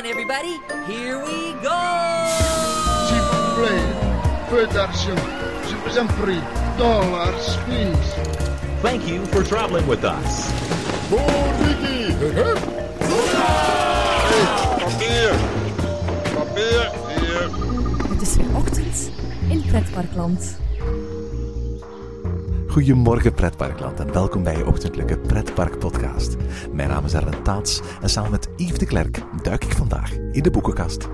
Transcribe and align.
on, 0.00 0.06
everybody. 0.06 0.60
Here 0.86 1.18
we 1.18 1.52
go! 1.62 1.80
S'il 3.06 3.20
vous 3.20 3.44
plaît, 3.56 3.86
peu 4.48 4.66
d'argent. 4.66 5.20
Je 5.68 5.76
vous 5.76 5.98
en 5.98 6.06
prie. 6.06 6.40
Dollars, 6.78 7.58
please. 7.66 8.14
Thank 8.82 9.06
you 9.06 9.24
for 9.26 9.42
traveling 9.42 9.86
with 9.86 10.04
us. 10.04 10.50
Papier! 14.80 15.32
Papier! 16.34 16.90
Hier! 17.08 17.50
Het 18.08 18.22
is 18.22 18.36
weer 18.36 18.56
ochtend 18.56 19.10
in 19.48 19.62
Pretparkland. 19.66 20.59
Goedemorgen 22.70 23.34
Pretparkland 23.34 24.00
en 24.00 24.12
welkom 24.12 24.42
bij 24.42 24.56
je 24.56 24.66
ochtendelijke 24.66 25.18
Pretpark 25.18 25.78
podcast. 25.78 26.36
Mijn 26.72 26.88
naam 26.88 27.04
is 27.04 27.14
Arlen 27.14 27.42
Taats 27.42 27.80
en 28.00 28.10
samen 28.10 28.30
met 28.30 28.48
Yves 28.56 28.78
de 28.78 28.86
Klerk 28.86 29.22
duik 29.42 29.64
ik 29.64 29.72
vandaag 29.72 30.12
in 30.12 30.42
de 30.42 30.50
boekenkast. 30.50 31.08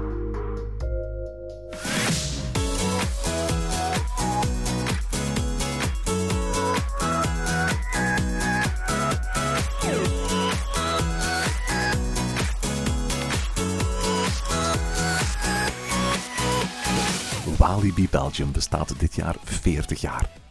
Walibi 17.59 18.09
Belgium 18.11 18.53
bestaat 18.53 19.01
dit 19.01 19.15
jaar 19.15 19.37
40 19.45 20.01
jaar. 20.01 20.45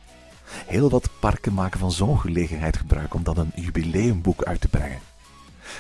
Heel 0.65 0.89
wat 0.89 1.09
parken 1.19 1.53
maken 1.53 1.79
van 1.79 1.91
zo'n 1.91 2.19
gelegenheid 2.19 2.77
gebruik 2.77 3.13
om 3.13 3.23
dan 3.23 3.37
een 3.37 3.51
jubileumboek 3.55 4.43
uit 4.43 4.61
te 4.61 4.67
brengen. 4.67 4.99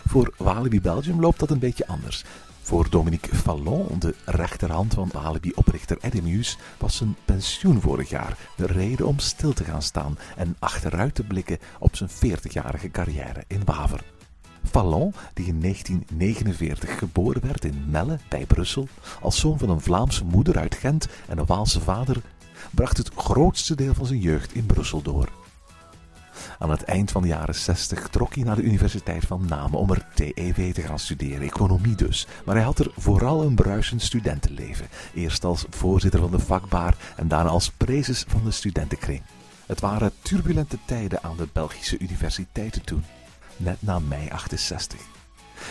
Voor 0.07 0.33
Walibi 0.37 0.81
Belgium 0.81 1.19
loopt 1.19 1.39
dat 1.39 1.49
een 1.49 1.59
beetje 1.59 1.87
anders. 1.87 2.23
Voor 2.61 2.89
Dominique 2.89 3.35
Fallon, 3.35 3.99
de 3.99 4.15
rechterhand 4.25 4.93
van 4.93 5.09
Walibi-oprichter 5.13 5.97
Eddie 6.01 6.45
was 6.77 6.95
zijn 6.95 7.15
pensioen 7.25 7.81
vorig 7.81 8.09
jaar 8.09 8.37
de 8.55 8.65
reden 8.65 9.07
om 9.07 9.19
stil 9.19 9.53
te 9.53 9.63
gaan 9.63 9.81
staan 9.81 10.17
en 10.35 10.55
achteruit 10.59 11.15
te 11.15 11.23
blikken 11.23 11.59
op 11.79 11.95
zijn 11.95 12.09
40-jarige 12.09 12.91
carrière 12.91 13.43
in 13.47 13.61
Waver. 13.65 14.03
Fallon, 14.63 15.13
die 15.33 15.45
in 15.45 15.61
1949 15.61 16.97
geboren 16.97 17.41
werd 17.41 17.65
in 17.65 17.85
Melle 17.87 18.19
bij 18.29 18.45
Brussel, 18.45 18.87
als 19.21 19.39
zoon 19.39 19.57
van 19.57 19.69
een 19.69 19.81
Vlaamse 19.81 20.25
moeder 20.25 20.57
uit 20.57 20.75
Gent 20.75 21.07
en 21.27 21.37
een 21.37 21.45
Waalse 21.45 21.81
vader, 21.81 22.21
bracht 22.71 22.97
het 22.97 23.11
grootste 23.15 23.75
deel 23.75 23.93
van 23.93 24.05
zijn 24.05 24.19
jeugd 24.19 24.53
in 24.53 24.65
Brussel 24.65 25.01
door. 25.01 25.29
Aan 26.59 26.69
het 26.69 26.83
eind 26.83 27.11
van 27.11 27.21
de 27.21 27.27
jaren 27.27 27.55
60 27.55 28.07
trok 28.07 28.35
hij 28.35 28.43
naar 28.43 28.55
de 28.55 28.61
Universiteit 28.61 29.25
van 29.25 29.45
Namen 29.47 29.79
om 29.79 29.91
er 29.91 30.05
TEW 30.13 30.73
te 30.73 30.81
gaan 30.81 30.99
studeren, 30.99 31.41
economie 31.41 31.95
dus. 31.95 32.27
Maar 32.45 32.55
hij 32.55 32.63
had 32.63 32.79
er 32.79 32.91
vooral 32.97 33.41
een 33.41 33.55
bruisend 33.55 34.01
studentenleven. 34.01 34.87
Eerst 35.13 35.43
als 35.43 35.65
voorzitter 35.69 36.19
van 36.19 36.31
de 36.31 36.39
vakbaar 36.39 36.95
en 37.15 37.27
daarna 37.27 37.49
als 37.49 37.71
prezes 37.71 38.25
van 38.27 38.43
de 38.43 38.51
studentenkring. 38.51 39.21
Het 39.65 39.79
waren 39.79 40.11
turbulente 40.21 40.77
tijden 40.85 41.23
aan 41.23 41.37
de 41.37 41.47
Belgische 41.53 41.99
universiteiten 41.99 42.85
toen, 42.85 43.03
net 43.57 43.77
na 43.79 43.99
mei 43.99 44.29
68. 44.29 45.14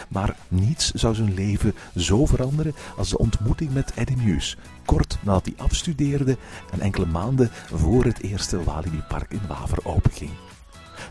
Maar 0.08 0.36
niets 0.48 0.90
zou 0.92 1.14
zijn 1.14 1.34
leven 1.34 1.74
zo 1.96 2.26
veranderen 2.26 2.74
als 2.96 3.08
de 3.08 3.18
ontmoeting 3.18 3.72
met 3.72 3.92
Eddie 3.94 4.16
Mews, 4.16 4.56
kort 4.84 5.18
nadat 5.22 5.44
hij 5.44 5.66
afstudeerde 5.66 6.36
en 6.72 6.80
enkele 6.80 7.06
maanden 7.06 7.50
voor 7.72 8.04
het 8.04 8.22
eerste 8.22 8.64
Walibi-park 8.64 9.32
in 9.32 9.46
Waver 9.48 9.84
openging. 9.84 10.30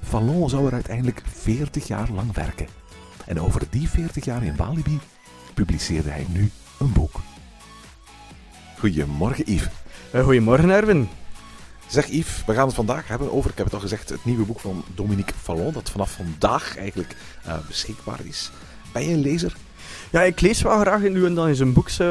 Fallon 0.03 0.49
zou 0.49 0.67
er 0.67 0.73
uiteindelijk 0.73 1.21
40 1.33 1.87
jaar 1.87 2.09
lang 2.11 2.33
werken. 2.33 2.67
En 3.25 3.39
over 3.39 3.61
die 3.69 3.89
40 3.89 4.25
jaar 4.25 4.43
in 4.43 4.55
Walibi 4.55 4.99
publiceerde 5.53 6.09
hij 6.09 6.25
nu 6.29 6.51
een 6.79 6.91
boek. 6.91 7.19
Goedemorgen 8.79 9.53
Yves. 9.53 9.69
Eh, 10.11 10.23
goedemorgen, 10.23 10.69
Erwin. 10.69 11.09
Zeg 11.87 12.07
Yves, 12.07 12.45
we 12.45 12.53
gaan 12.53 12.65
het 12.65 12.75
vandaag 12.75 13.07
hebben 13.07 13.31
over, 13.31 13.51
ik 13.51 13.57
heb 13.57 13.66
het 13.66 13.75
al 13.75 13.81
gezegd, 13.81 14.09
het 14.09 14.25
nieuwe 14.25 14.45
boek 14.45 14.59
van 14.59 14.83
Dominique 14.95 15.33
Fallon, 15.41 15.73
dat 15.73 15.89
vanaf 15.89 16.11
vandaag 16.11 16.77
eigenlijk 16.77 17.16
eh, 17.45 17.57
beschikbaar 17.67 18.19
is. 18.25 18.51
Ben 18.93 19.07
je 19.07 19.13
een 19.13 19.21
lezer? 19.21 19.55
Ja, 20.13 20.21
ik 20.21 20.41
lees 20.41 20.61
wel 20.61 20.79
graag 20.79 21.01
nu 21.01 21.25
en 21.25 21.35
dan 21.35 21.47
eens 21.47 21.59
een 21.59 21.73
boek, 21.73 21.89
eh, 21.89 22.07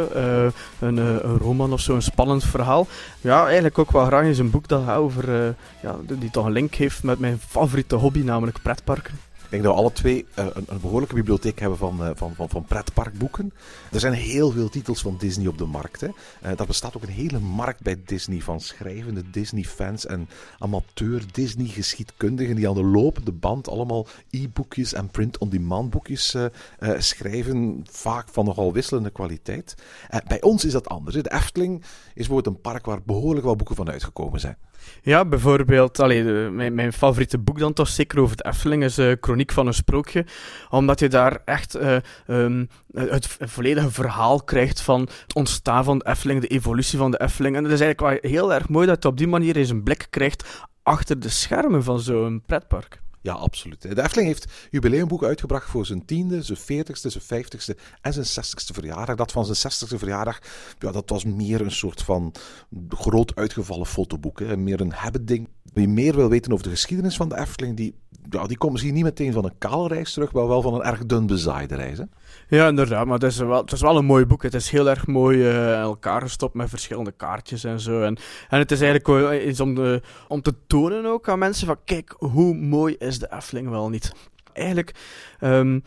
een, 0.78 0.98
eh, 0.98 1.16
een 1.22 1.38
roman 1.38 1.72
of 1.72 1.80
zo, 1.80 1.94
een 1.94 2.02
spannend 2.02 2.44
verhaal. 2.44 2.86
Ja, 3.20 3.44
eigenlijk 3.44 3.78
ook 3.78 3.90
wel 3.90 4.04
graag 4.04 4.24
eens 4.24 4.38
een 4.38 4.50
boek 4.50 4.68
dat 4.68 4.88
over, 4.88 5.44
eh, 5.44 5.48
ja, 5.82 5.96
die 6.06 6.30
toch 6.30 6.46
een 6.46 6.52
link 6.52 6.74
heeft 6.74 7.02
met 7.02 7.18
mijn 7.18 7.40
favoriete 7.48 7.94
hobby, 7.94 8.20
namelijk 8.20 8.62
pretparken. 8.62 9.18
Ik 9.52 9.62
denk 9.62 9.70
dat 9.70 9.80
we 9.80 9.86
alle 9.86 9.96
twee 9.96 10.26
eh, 10.34 10.46
een, 10.54 10.80
behoorlijke 10.80 11.14
bibliotheek 11.14 11.58
hebben 11.58 11.78
van, 11.78 12.04
eh, 12.04 12.10
van, 12.14 12.34
van, 12.34 12.48
van 12.48 12.64
pretparkboeken. 12.64 13.52
Er 13.90 14.00
zijn 14.00 14.12
heel 14.12 14.50
veel 14.50 14.68
titels 14.68 15.00
van 15.00 15.16
Disney 15.18 15.46
op 15.46 15.58
de 15.58 15.64
markt. 15.64 16.00
Hè. 16.00 16.08
Eh, 16.40 16.66
bestaat 16.66 16.96
ook 16.96 17.02
een 17.02 17.08
hele 17.08 17.38
markt 17.38 17.82
bij 17.82 17.96
Disney 18.04 18.40
van 18.40 18.60
schrijvende 18.60 19.30
Disney-fans 19.30 20.06
en 20.06 20.28
amateur 20.58 21.22
Disney-geschiedkundigen 21.32 22.56
die 22.56 22.68
aan 22.68 22.74
de 22.74 22.84
lopende 22.84 23.32
band 23.32 23.68
allemaal 23.68 24.06
e-boekjes 24.30 24.92
en 24.92 25.08
print-on-demand 25.08 25.90
boekjes 25.90 26.36
schrijven, 26.98 27.84
vaak 27.90 28.28
van 28.28 28.44
nogal 28.44 28.72
wisselende 28.72 29.10
kwaliteit. 29.10 29.74
Bij 30.26 30.42
ons 30.42 30.64
is 30.64 30.72
dat 30.72 30.88
anders. 30.88 31.16
De 31.22 31.32
Efteling 31.32 31.80
is 31.80 31.86
bijvoorbeeld 32.14 32.54
een 32.54 32.60
park 32.60 32.86
waar 32.86 33.02
behoorlijk 33.02 33.44
wel 33.44 33.56
boeken 33.56 33.76
van 33.76 33.90
uitgekomen 33.90 34.40
zijn. 34.40 34.56
Ja, 35.02 35.24
bijvoorbeeld, 35.24 36.00
allee, 36.00 36.24
de- 36.24 36.48
mijn, 36.52 36.74
mijn 36.74 36.92
favoriete 36.92 37.38
boek 37.38 37.58
dan 37.58 37.72
toch 37.72 37.88
zeker 37.88 38.20
over 38.20 38.36
het 38.36 38.46
Efteling 38.46 38.84
is 38.84 38.98
eh 38.98 39.12
Chroniek 39.20 39.52
van 39.52 39.66
een 39.66 39.74
Sprookje. 39.74 40.24
Omdat 40.70 41.00
je 41.00 41.08
daar 41.08 41.38
echt 41.44 41.74
eh, 41.74 41.96
ehm, 42.26 42.64
het, 42.92 43.10
het 43.38 43.50
volledige 43.50 43.90
verhaal 43.90 44.42
krijgt 44.42 44.80
van 44.80 45.00
het 45.00 45.34
ontstaan 45.34 45.84
van 45.84 45.98
de 45.98 46.06
Efteling, 46.06 46.40
de 46.40 46.46
evolutie 46.46 46.98
van 46.98 47.10
de 47.10 47.20
Efteling. 47.20 47.56
En 47.56 47.64
het 47.64 47.72
is 47.72 47.80
eigenlijk 47.80 48.22
wel 48.22 48.30
heel 48.30 48.54
erg 48.54 48.68
mooi 48.68 48.86
dat 48.86 49.02
je 49.02 49.08
op 49.08 49.18
die 49.18 49.28
manier 49.28 49.56
eens 49.56 49.70
een 49.70 49.82
blik 49.82 50.06
krijgt 50.10 50.62
achter 50.82 51.20
de 51.20 51.28
schermen 51.28 51.82
van 51.82 52.00
zo'n 52.00 52.42
pretpark. 52.46 53.00
Ja, 53.22 53.32
absoluut. 53.32 53.82
De 53.82 54.02
Efteling 54.02 54.28
heeft 54.28 54.68
jubileumboeken 54.70 55.28
uitgebracht 55.28 55.70
voor 55.70 55.86
zijn 55.86 56.04
tiende, 56.04 56.42
zijn 56.42 56.58
veertigste, 56.58 57.10
zijn 57.10 57.24
vijftigste 57.24 57.76
en 58.00 58.12
zijn 58.12 58.26
zestigste 58.26 58.72
verjaardag. 58.72 59.16
Dat 59.16 59.32
van 59.32 59.44
zijn 59.44 59.56
zestigste 59.56 59.98
verjaardag, 59.98 60.38
ja, 60.78 60.92
dat 60.92 61.10
was 61.10 61.24
meer 61.24 61.60
een 61.60 61.70
soort 61.70 62.02
van 62.02 62.34
groot 62.88 63.34
uitgevallen 63.34 63.86
fotoboek. 63.86 64.40
Hè. 64.40 64.56
Meer 64.56 64.80
een 64.80 64.92
habit-ding. 64.92 65.48
Wie 65.72 65.88
meer 65.88 66.16
wil 66.16 66.28
weten 66.28 66.52
over 66.52 66.64
de 66.64 66.70
geschiedenis 66.70 67.16
van 67.16 67.28
de 67.28 67.38
Efteling, 67.38 67.76
die, 67.76 67.94
ja, 68.30 68.46
die 68.46 68.56
komt 68.56 68.72
misschien 68.72 68.94
niet 68.94 69.04
meteen 69.04 69.32
van 69.32 69.44
een 69.44 69.58
kale 69.58 69.88
reis 69.88 70.12
terug, 70.12 70.32
maar 70.32 70.48
wel 70.48 70.62
van 70.62 70.74
een 70.74 70.82
erg 70.82 71.06
dun 71.06 71.26
bezaaide 71.26 71.74
reis. 71.74 71.98
Hè. 71.98 72.04
Ja, 72.48 72.68
inderdaad, 72.68 73.06
maar 73.06 73.18
het 73.18 73.32
is, 73.32 73.38
wel, 73.38 73.60
het 73.60 73.72
is 73.72 73.80
wel 73.80 73.96
een 73.96 74.04
mooi 74.04 74.26
boek. 74.26 74.42
Het 74.42 74.54
is 74.54 74.70
heel 74.70 74.90
erg 74.90 75.06
mooi 75.06 75.48
eh, 75.48 75.80
elkaar 75.80 76.20
gestopt 76.20 76.54
met 76.54 76.68
verschillende 76.68 77.12
kaartjes 77.12 77.64
en 77.64 77.80
zo. 77.80 78.02
En, 78.02 78.16
en 78.48 78.58
het 78.58 78.70
is 78.70 78.80
eigenlijk 78.80 79.42
iets 79.42 79.60
om, 79.60 79.74
de, 79.74 80.02
om 80.28 80.42
te 80.42 80.54
tonen 80.66 81.06
ook 81.06 81.28
aan 81.28 81.38
mensen 81.38 81.66
van 81.66 81.76
kijk, 81.84 82.14
hoe 82.18 82.54
mooi 82.54 82.96
is 82.98 83.11
de 83.18 83.32
Efteling 83.32 83.68
wel 83.68 83.88
niet. 83.88 84.12
Eigenlijk 84.52 84.94
ehm, 85.38 85.80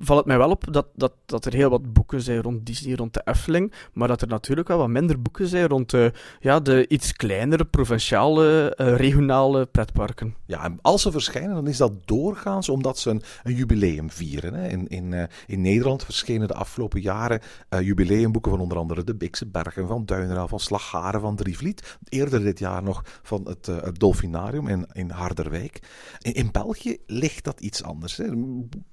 valt 0.00 0.18
het 0.18 0.28
mij 0.28 0.38
wel 0.38 0.50
op 0.50 0.72
dat, 0.72 0.86
dat, 0.94 1.12
dat 1.26 1.44
er 1.44 1.54
heel 1.54 1.70
wat 1.70 1.92
boeken 1.92 2.20
zijn 2.20 2.42
rond 2.42 2.66
Disney, 2.66 2.94
rond 2.94 3.14
de 3.14 3.22
Efteling, 3.24 3.72
maar 3.92 4.08
dat 4.08 4.22
er 4.22 4.28
natuurlijk 4.28 4.68
wel 4.68 4.78
wat 4.78 4.88
minder 4.88 5.22
boeken 5.22 5.46
zijn 5.46 5.66
rond 5.66 5.90
de, 5.90 6.12
ja, 6.40 6.60
de 6.60 6.88
iets 6.88 7.12
kleinere, 7.12 7.64
provinciale, 7.64 8.74
eh, 8.74 8.96
regionale 8.96 9.66
pretparken. 9.66 10.34
Ja, 10.46 10.64
en 10.64 10.78
als 10.82 11.02
ze 11.02 11.10
verschijnen, 11.10 11.54
dan 11.54 11.66
is 11.66 11.76
dat 11.76 11.92
doorgaans 12.04 12.68
omdat 12.68 12.98
ze 12.98 13.10
een, 13.10 13.22
een 13.42 13.54
jubileum 13.54 14.10
vieren. 14.10 14.54
Hè. 14.54 14.68
In, 14.68 14.88
in, 14.88 15.12
eh, 15.12 15.24
in 15.46 15.60
Nederland 15.60 16.04
verschenen 16.04 16.48
de 16.48 16.54
afgelopen 16.54 17.00
jaren 17.00 17.40
eh, 17.68 17.80
jubileumboeken 17.80 18.50
van 18.50 18.60
onder 18.60 18.78
andere 18.78 19.04
de 19.04 19.14
Beekse 19.14 19.46
Bergen, 19.46 19.86
van 19.86 20.04
Duineraal, 20.04 20.48
van 20.48 20.60
Slagharen, 20.60 21.20
van 21.20 21.36
Drievliet. 21.36 21.96
Eerder 22.08 22.40
dit 22.40 22.58
jaar 22.58 22.82
nog 22.82 23.02
van 23.22 23.48
het, 23.48 23.66
het 23.66 23.98
Dolfinarium 23.98 24.68
in, 24.68 24.86
in 24.92 25.10
Harderwijk. 25.10 25.82
In 26.18 26.48
België 26.52 26.96
ligt 27.06 27.44
dat 27.44 27.60
iets 27.60 27.82
anders. 27.82 28.03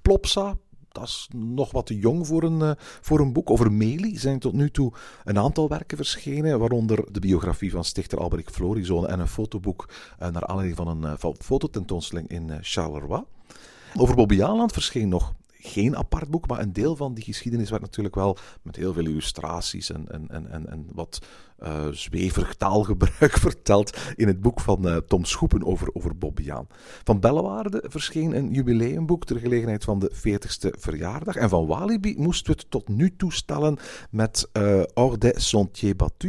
Plopsa, 0.02 0.58
dat 0.92 1.04
is 1.04 1.30
nog 1.36 1.72
wat 1.72 1.86
te 1.86 1.98
jong 1.98 2.28
voor 2.28 2.44
een, 2.44 2.62
eh, 2.62 2.72
voor 2.78 3.20
een 3.20 3.34
boek. 3.34 3.50
Over 3.50 3.72
Meli 3.72 4.18
zijn 4.18 4.40
tot 4.40 4.54
nu 4.54 4.72
toe 4.72 4.94
een 5.24 5.38
aantal 5.38 5.68
werken 5.68 5.98
verschenen, 5.98 6.60
waaronder 6.60 7.12
de 7.12 7.19
biografie 7.19 7.72
van 7.72 7.84
stichter 7.84 8.19
Albrecht 8.19 8.52
Florizone 8.52 9.08
en 9.08 9.19
een 9.19 9.28
fotoboek 9.28 9.90
eh, 10.19 10.30
naar 10.30 10.46
aanleiding 10.46 10.78
van 10.78 10.88
een 10.88 11.04
eh, 11.04 11.31
fototentoonstelling 11.40 12.28
in 12.28 12.58
Charleroi. 12.62 13.24
Over 13.96 14.16
Bobby 14.16 14.44
Aland 14.44 14.72
verscheen 14.72 15.10
nog 15.10 15.34
geen 15.62 15.98
apart 15.98 16.30
boek, 16.30 16.48
maar 16.48 16.60
een 16.60 16.74
deel 16.74 16.96
van 16.96 17.13
die 17.13 17.24
geschiedenis 17.24 17.69
werd 17.69 17.81
natuurlijk 17.81 18.16
wel 18.16 18.38
met 18.62 18.75
heel 18.75 18.94
veel 18.94 19.06
illustraties 19.06 19.92
en, 19.92 20.08
en, 20.10 20.30
en, 20.52 20.69
en, 20.69 20.88
wat 20.92 21.19
eh, 21.58 21.88
zweverig 21.92 22.56
taalgebruik 22.56 23.38
verteld 23.48 23.98
in 24.16 24.28
het 24.28 24.42
boek 24.42 24.60
van 24.60 24.88
eh, 24.88 24.98
Tom 24.98 25.25
Schoepen 25.25 25.66
over, 25.66 25.90
over 25.94 26.18
Bobbejaan. 26.18 26.68
Van 27.04 27.19
Bellewaarde 27.19 27.84
verscheen 27.88 28.36
een 28.36 28.54
jubileumboek 28.54 29.25
ter 29.25 29.40
gelegenheid 29.40 29.84
van 29.84 30.00
de 30.00 30.12
40ste 30.16 30.80
verjaardag. 30.80 31.36
En 31.36 31.50
van 31.50 31.66
Walibi 31.66 32.16
moesten 32.18 32.54
we 32.54 32.60
het 32.60 32.72
tot 32.72 32.88
nu 32.88 33.16
toe 33.16 33.34
stellen 33.34 33.78
met 34.10 34.50
eh 34.52 34.81
Hors 34.94 35.18
des 35.18 35.50
Sentiers. 35.50 35.80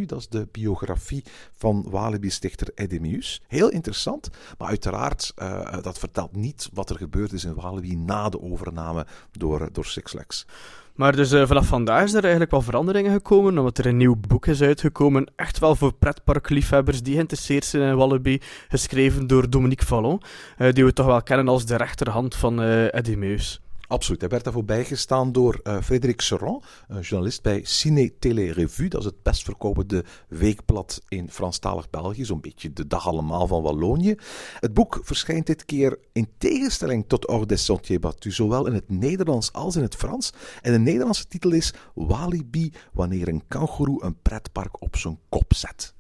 Dat 0.07 0.19
is 0.19 0.29
de 0.29 0.49
biografie 0.51 1.25
van 1.63 1.85
Walibi-stichter 1.91 2.71
Eddie 2.75 3.01
Meus. 3.01 3.41
Heel 3.49 3.69
interessant, 3.69 4.31
maar 4.59 4.69
uiteraard, 4.69 5.33
eh, 5.37 5.83
dat 5.83 5.99
vertelt 5.99 6.37
niet 6.37 6.69
wat 6.73 6.91
er 6.91 6.97
gebeurd 6.97 7.33
is 7.33 7.45
in 7.45 7.55
Walibi 7.55 7.97
na 7.97 8.29
de 8.29 8.41
overname 8.41 9.07
door, 9.31 9.69
door 9.73 9.85
Six 9.85 10.11
Flags. 10.11 10.47
Maar 10.95 11.17
dus 11.17 11.33
eh, 11.33 11.47
vanaf 11.47 11.67
vandaag 11.67 12.05
is 12.05 12.15
er 12.15 12.23
eigenlijk 12.23 12.51
wel 12.51 12.63
veranderingen 12.63 13.13
gekomen, 13.13 13.59
omdat 13.59 13.79
er 13.79 13.87
een 13.87 13.97
nieuw 13.97 14.17
boek 14.29 14.47
is 14.47 14.63
uitgekomen. 14.63 15.27
Echt 15.37 15.59
wel 15.59 15.77
voor 15.77 15.93
pretparkliefhebbers 15.93 17.03
die 17.03 17.15
geïnteresseerd 17.15 17.65
zijn 17.65 17.89
in 17.89 17.97
Wallaby. 17.97 18.39
Geschreven 18.69 19.27
door 19.27 19.51
Dominique 19.51 19.87
Vallon, 19.87 20.21
eh, 20.57 20.73
die 20.73 20.85
we 20.85 20.93
toch 20.93 21.07
wel 21.07 21.23
kennen 21.23 21.49
als 21.49 21.67
de 21.67 21.77
rechterhand 21.77 22.35
van 22.35 22.63
uh, 22.63 22.95
Eddie 22.95 23.17
Meus. 23.17 23.61
Absoluut. 23.93 24.21
Hij 24.21 24.31
werd 24.31 24.45
daarvoor 24.45 24.65
bijgestaan 24.65 25.33
door 25.33 25.61
uh, 25.65 25.81
Frederik 25.83 26.21
Serran, 26.21 26.63
een 26.89 27.01
journalist 27.01 27.43
bij 27.43 27.61
Ciné 27.65 28.11
Télé 28.19 28.53
Revue. 28.53 28.89
Dat 28.89 29.01
is 29.01 29.07
het 29.07 29.23
best 29.23 29.43
verkopende 29.43 30.05
weekblad 30.29 31.03
in 31.09 31.31
Franstalig 31.31 31.91
België, 31.91 32.25
zo'n 32.25 32.41
beetje 32.41 32.73
de 32.73 32.87
dag 32.87 33.07
allemaal 33.07 33.47
van 33.47 33.63
Wallonië. 33.63 34.15
Het 34.61 34.75
boek 34.75 35.01
verschijnt 35.03 35.47
dit 35.47 35.65
keer 35.65 35.99
in 36.13 36.29
tegenstelling 36.39 37.05
tot 37.07 37.25
Hors 37.25 37.47
des 37.47 37.65
Sentiers 37.65 38.37
zowel 38.37 38.67
in 38.67 38.75
het 38.75 38.91
Nederlands 38.91 39.53
als 39.53 39.77
in 39.77 39.83
het 39.83 39.95
Frans. 39.95 40.33
En 40.63 40.73
de 40.73 40.79
Nederlandse 40.79 41.27
titel 41.27 41.51
is 41.51 41.75
Walibi, 41.95 42.73
wanneer 42.93 43.29
een 43.29 43.43
kangoeroe 43.49 44.05
een 44.05 44.17
pretpark 44.23 44.83
op 44.83 44.97
zijn 44.97 45.19
kop 45.29 45.55
zet. 45.55 45.95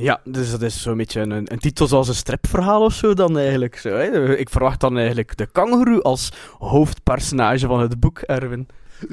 Ja, 0.00 0.20
dus 0.24 0.50
dat 0.50 0.62
is 0.62 0.82
zo'n 0.82 0.96
beetje 0.96 1.20
een, 1.20 1.52
een, 1.52 1.58
titel 1.58 1.86
zoals 1.86 2.08
een 2.08 2.14
stripverhaal 2.14 2.84
of 2.84 2.94
zo 2.94 3.14
dan 3.14 3.38
eigenlijk. 3.38 3.76
Zo, 3.76 3.88
hè? 3.88 4.36
Ik 4.36 4.50
verwacht 4.50 4.80
dan 4.80 4.96
eigenlijk 4.98 5.36
de 5.36 5.46
kangoeroe 5.46 6.02
als 6.02 6.32
hoofdpersonage 6.58 7.66
van 7.66 7.80
het 7.80 8.00
boek, 8.00 8.18
Erwin. 8.18 8.68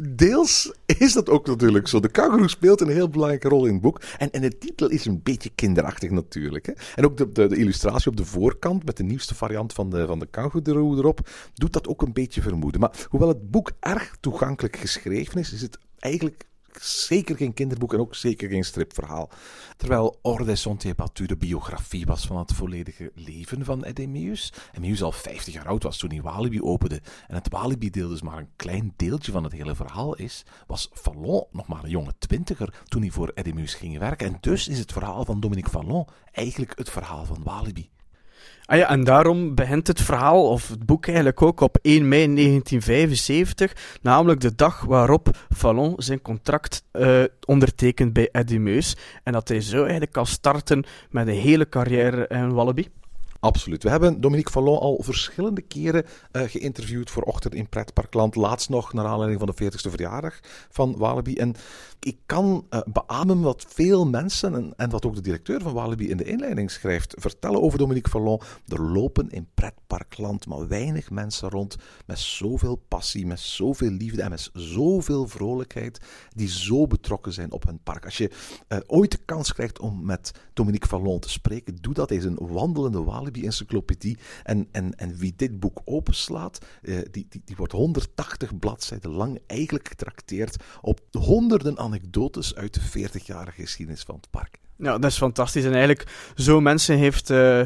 Deels 0.10 0.74
is 0.86 1.14
dat 1.14 1.30
ook 1.30 1.48
natuurlijk 1.48 1.88
zo. 1.88 2.00
De 2.00 2.10
kangoeroe 2.10 2.50
speelt 2.50 2.82
een 2.82 2.90
heel 2.90 3.10
belangrijke 3.10 3.48
rol 3.48 3.66
in 3.66 3.74
het 3.74 3.82
boek. 3.82 4.02
En, 4.18 4.32
en 4.32 4.42
de 4.42 4.58
titel 4.58 4.90
is 4.90 5.06
een 5.06 5.24
beetje 5.24 5.50
kinderachtig 5.56 6.10
natuurlijk. 6.10 6.66
Hè? 6.66 6.74
En 6.96 7.06
ook 7.06 7.18
de, 7.18 7.48
de, 7.48 7.58
illustratie 7.58 8.12
op 8.12 8.18
de 8.18 8.26
voorkant 8.26 8.86
met 8.86 8.98
de 8.98 9.04
nieuwste 9.04 9.36
variant 9.36 9.74
van 9.74 9.90
de, 9.90 10.06
van 10.06 10.20
de 10.20 10.28
kangoeroe 10.32 10.98
erop, 10.98 11.30
doet 11.54 11.74
dat 11.74 11.88
ook 11.88 12.02
een 12.02 12.14
beetje 12.14 12.42
vermoeden. 12.42 12.82
Maar 12.82 13.08
hoewel 13.10 13.30
het 13.30 13.52
boek 13.52 13.72
erg 13.80 14.18
toegankelijk 14.20 14.76
geschreven 14.76 15.40
is, 15.40 15.54
is 15.54 15.62
het 15.62 15.78
eigenlijk 16.00 16.48
zeker 16.82 17.36
geen 17.36 17.54
kinderboek 17.54 17.94
en 17.94 18.00
ook 18.00 18.16
zeker 18.16 18.50
geen 18.50 18.64
stripverhaal. 18.64 19.30
Terwijl 19.78 20.20
Orde 20.22 20.56
Sonte 20.56 20.96
de 21.14 21.38
biografie 21.38 22.06
was 22.06 22.28
van 22.28 22.38
het 22.38 22.54
volledige 22.54 23.12
leven 23.16 23.66
van 23.66 23.84
Edemius. 23.84 24.54
En 24.72 24.82
Meus 24.82 25.04
al 25.04 25.12
50 25.12 25.54
jaar 25.54 25.68
oud 25.68 25.84
was 25.84 25.98
toen 25.98 26.10
hij 26.10 26.22
Walibi 26.22 26.62
opende. 26.62 27.02
En 27.28 27.36
het 27.36 27.50
Walibi-deel 27.50 28.10
dus 28.10 28.22
maar 28.22 28.38
een 28.38 28.50
klein 28.56 28.94
deeltje 28.96 29.32
van 29.32 29.44
het 29.44 29.54
hele 29.54 29.76
verhaal 29.76 30.16
is, 30.16 30.44
was 30.68 30.90
Fallon 30.94 31.46
nog 31.52 31.68
maar 31.68 31.84
een 31.84 31.90
jonge 31.90 32.14
twintiger 32.20 32.84
toen 32.86 33.02
hij 33.02 33.12
voor 33.12 33.32
Edemius 33.34 33.74
ging 33.74 33.98
werken. 33.98 34.28
En 34.28 34.38
dus 34.42 34.68
is 34.68 34.80
het 34.80 34.92
verhaal 34.92 35.26
van 35.26 35.40
Dominique 35.40 35.72
Fallon 35.72 36.08
eigenlijk 36.32 36.78
het 36.78 36.90
verhaal 36.90 37.26
van 37.26 37.44
Walibi. 37.44 37.90
Ah 38.66 38.78
ja, 38.78 38.90
en 38.90 39.04
daarom 39.04 39.56
begint 39.56 39.88
het 39.88 40.02
verhaal, 40.02 40.50
of 40.50 40.68
het 40.68 40.86
boek 40.86 41.06
eigenlijk 41.06 41.42
ook, 41.42 41.62
op 41.62 41.78
1 41.82 42.08
mei 42.08 42.34
1975, 42.36 43.76
namelijk 44.02 44.40
de 44.40 44.56
dag 44.56 44.82
waarop 44.82 45.30
Fallon 45.56 45.94
zijn 45.98 46.22
contract 46.22 46.84
uh, 46.94 47.24
ondertekent 47.46 48.14
bij 48.14 48.30
Eddie 48.32 48.60
Meus. 48.60 48.96
En 49.24 49.34
dat 49.34 49.48
hij 49.48 49.62
zo 49.62 49.82
eigenlijk 49.82 50.12
kan 50.12 50.26
starten 50.26 50.86
met 51.10 51.28
een 51.28 51.34
hele 51.34 51.70
carrière 51.70 52.28
in 52.28 52.54
Wallaby. 52.54 52.88
Absoluut. 53.40 53.84
We 53.84 53.90
hebben 53.90 54.22
Dominique 54.22 54.52
Fallon 54.52 54.80
al 54.80 55.00
verschillende 55.04 55.62
keren 55.62 56.06
uh, 56.32 56.42
geïnterviewd 56.42 57.10
voor 57.10 57.24
Ochtend 57.24 57.54
in 57.54 57.70
Pretparkland. 57.70 58.36
Laatst 58.36 58.70
nog 58.70 58.94
naar 58.94 59.06
aanleiding 59.06 59.40
van 59.40 59.56
de 59.56 59.72
40ste 59.72 59.92
verjaardag 59.92 60.40
van 60.70 60.98
Walibi. 60.98 61.36
En 61.36 61.56
ik 62.00 62.18
kan 62.26 62.66
uh, 62.70 62.80
beamen 62.86 63.42
wat 63.42 63.66
veel 63.68 64.06
mensen, 64.06 64.74
en, 64.78 64.90
wat 64.90 65.06
ook 65.06 65.16
de 65.16 65.22
directeur 65.22 65.62
van 65.62 65.74
Walibi 65.74 66.10
in 66.10 66.18
de 66.18 66.24
inleiding 66.24 66.72
schrijft, 66.72 67.14
vertellen 67.20 67.62
over 67.62 67.78
Dominique 67.78 68.10
Fallon. 68.10 68.42
Er 68.68 68.82
lopen 68.82 69.30
in 69.30 69.48
Pretparkland 69.54 70.48
maar 70.48 70.68
weinig 70.68 71.10
mensen 71.10 71.50
rond 71.50 71.76
met 72.06 72.20
zoveel 72.20 72.76
passie, 72.88 73.26
met 73.26 73.40
zoveel 73.40 73.92
liefde 73.92 74.22
en 74.22 74.30
met 74.30 74.50
zoveel 74.54 75.28
vrolijkheid, 75.28 76.00
die 76.36 76.50
zo 76.50 76.88
betrokken 76.88 77.34
zijn 77.34 77.52
op 77.52 77.66
hun 77.66 77.80
park. 77.84 78.06
Als 78.06 78.18
je 78.18 78.32
uh, 78.70 78.78
ooit 78.88 79.12
de 79.12 79.20
kans 79.26 79.54
krijgt 79.54 79.80
om 79.80 80.06
met 80.06 80.32
Dominique 80.54 80.88
Fallon 80.88 81.20
te 81.20 81.30
spreken, 81.30 81.76
doe 81.82 81.94
dat. 81.94 82.10
Hij 82.10 82.18
is 82.18 82.24
een 82.24 82.38
wandelende 82.42 83.04
Walibi-encyclopedie. 83.28 84.18
En, 84.44 84.68
en, 84.72 84.98
en 84.98 85.16
wie 85.16 85.34
dit 85.36 85.60
boek 85.60 85.82
openslaat, 85.86 86.66
uh, 86.82 87.00
die, 87.12 87.26
die, 87.30 87.42
die 87.46 87.56
wordt 87.56 87.74
180 87.74 88.60
bladzijden 88.60 89.12
lang 89.12 89.40
eigenlijk 89.48 89.88
getrakteerd 89.88 90.56
op 90.82 91.00
honderden 91.12 91.78
anekdotes 91.78 92.56
uit 92.56 92.74
de 92.74 93.10
40-jarige 93.10 93.62
geschiedenis 93.62 94.04
van 94.04 94.16
het 94.16 94.30
park. 94.30 94.60
Ja, 94.80 94.98
dat 94.98 95.12
is 95.12 95.18
fantastisch. 95.18 95.64
En 95.64 95.72
eigenlijk, 95.72 96.32
zo 96.36 96.62
mensen 96.62 96.98
heeft 96.98 97.30
uh, 97.30 97.62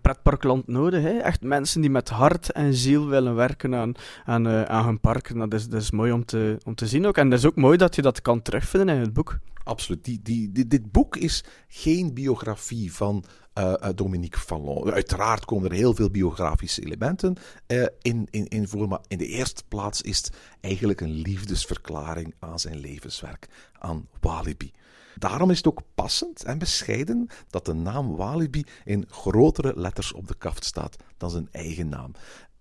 Pretparkland 0.00 0.66
nodig. 0.66 1.02
Hè? 1.02 1.18
Echt 1.18 1.42
mensen 1.42 1.80
die 1.80 1.90
met 1.90 2.08
hart 2.08 2.52
en 2.52 2.74
ziel 2.74 3.08
willen 3.08 3.34
werken 3.34 3.74
aan, 3.74 3.92
aan, 4.24 4.46
uh, 4.46 4.62
aan 4.62 4.84
hun 4.84 5.00
park. 5.00 5.38
Dat 5.38 5.54
is, 5.54 5.68
dat 5.68 5.80
is 5.82 5.90
mooi 5.90 6.12
om 6.12 6.24
te, 6.24 6.58
om 6.64 6.74
te 6.74 6.86
zien 6.86 7.06
ook. 7.06 7.16
En 7.16 7.30
dat 7.30 7.38
is 7.38 7.46
ook 7.46 7.56
mooi 7.56 7.76
dat 7.76 7.94
je 7.94 8.02
dat 8.02 8.22
kan 8.22 8.42
terugvinden 8.42 8.94
in 8.94 9.00
het 9.00 9.12
boek. 9.12 9.38
Absoluut. 9.64 10.04
Die, 10.04 10.20
die, 10.22 10.52
die, 10.52 10.66
dit 10.66 10.92
boek 10.92 11.16
is 11.16 11.44
geen 11.68 12.14
biografie 12.14 12.92
van 12.92 13.24
uh, 13.58 13.74
Dominique 13.94 14.40
Fallon. 14.40 14.92
Uiteraard 14.92 15.44
komen 15.44 15.70
er 15.70 15.76
heel 15.76 15.94
veel 15.94 16.10
biografische 16.10 16.82
elementen 16.84 17.36
uh, 17.66 17.86
in, 18.02 18.26
in, 18.30 18.48
in 18.48 18.68
voor, 18.68 18.88
maar 18.88 19.00
in 19.08 19.18
de 19.18 19.26
eerste 19.26 19.62
plaats 19.68 20.02
is 20.02 20.16
het 20.16 20.30
eigenlijk 20.60 21.00
een 21.00 21.12
liefdesverklaring 21.12 22.34
aan 22.38 22.58
zijn 22.58 22.78
levenswerk, 22.78 23.48
aan 23.78 24.08
Walibi. 24.20 24.72
Daarom 25.14 25.50
is 25.50 25.56
het 25.56 25.66
ook 25.66 25.82
passend 25.94 26.44
en 26.44 26.58
bescheiden 26.58 27.26
dat 27.50 27.64
de 27.64 27.74
naam 27.74 28.16
Walibi 28.16 28.64
in 28.84 29.04
grotere 29.08 29.72
letters 29.76 30.12
op 30.12 30.28
de 30.28 30.34
kaft 30.34 30.64
staat 30.64 30.96
dan 31.16 31.30
zijn 31.30 31.48
eigen 31.50 31.88
naam. 31.88 32.12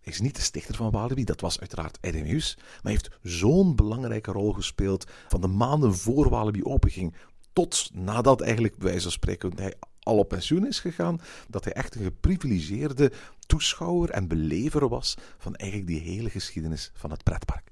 Is 0.01 0.21
niet 0.21 0.35
de 0.35 0.41
stichter 0.41 0.75
van 0.75 0.91
Walibi, 0.91 1.23
dat 1.23 1.41
was 1.41 1.59
uiteraard 1.59 1.97
Meus, 2.01 2.57
maar 2.81 2.91
heeft 2.91 3.09
zo'n 3.21 3.75
belangrijke 3.75 4.31
rol 4.31 4.53
gespeeld 4.53 5.11
van 5.27 5.41
de 5.41 5.47
maanden 5.47 5.95
voor 5.95 6.29
Walibi 6.29 6.63
openging 6.63 7.15
tot 7.53 7.89
nadat 7.93 8.41
eigenlijk, 8.41 8.77
bij 8.77 8.87
wijze 8.87 9.01
van 9.01 9.11
spreken, 9.11 9.51
hij 9.55 9.73
al 10.03 10.17
op 10.17 10.29
pensioen 10.29 10.67
is 10.67 10.79
gegaan, 10.79 11.21
dat 11.47 11.63
hij 11.63 11.73
echt 11.73 11.95
een 11.95 12.03
geprivilegeerde 12.03 13.11
toeschouwer 13.45 14.09
en 14.09 14.27
belever 14.27 14.89
was 14.89 15.15
van 15.37 15.55
eigenlijk 15.55 15.89
die 15.89 15.99
hele 15.99 16.29
geschiedenis 16.29 16.91
van 16.93 17.11
het 17.11 17.23
pretpark. 17.23 17.71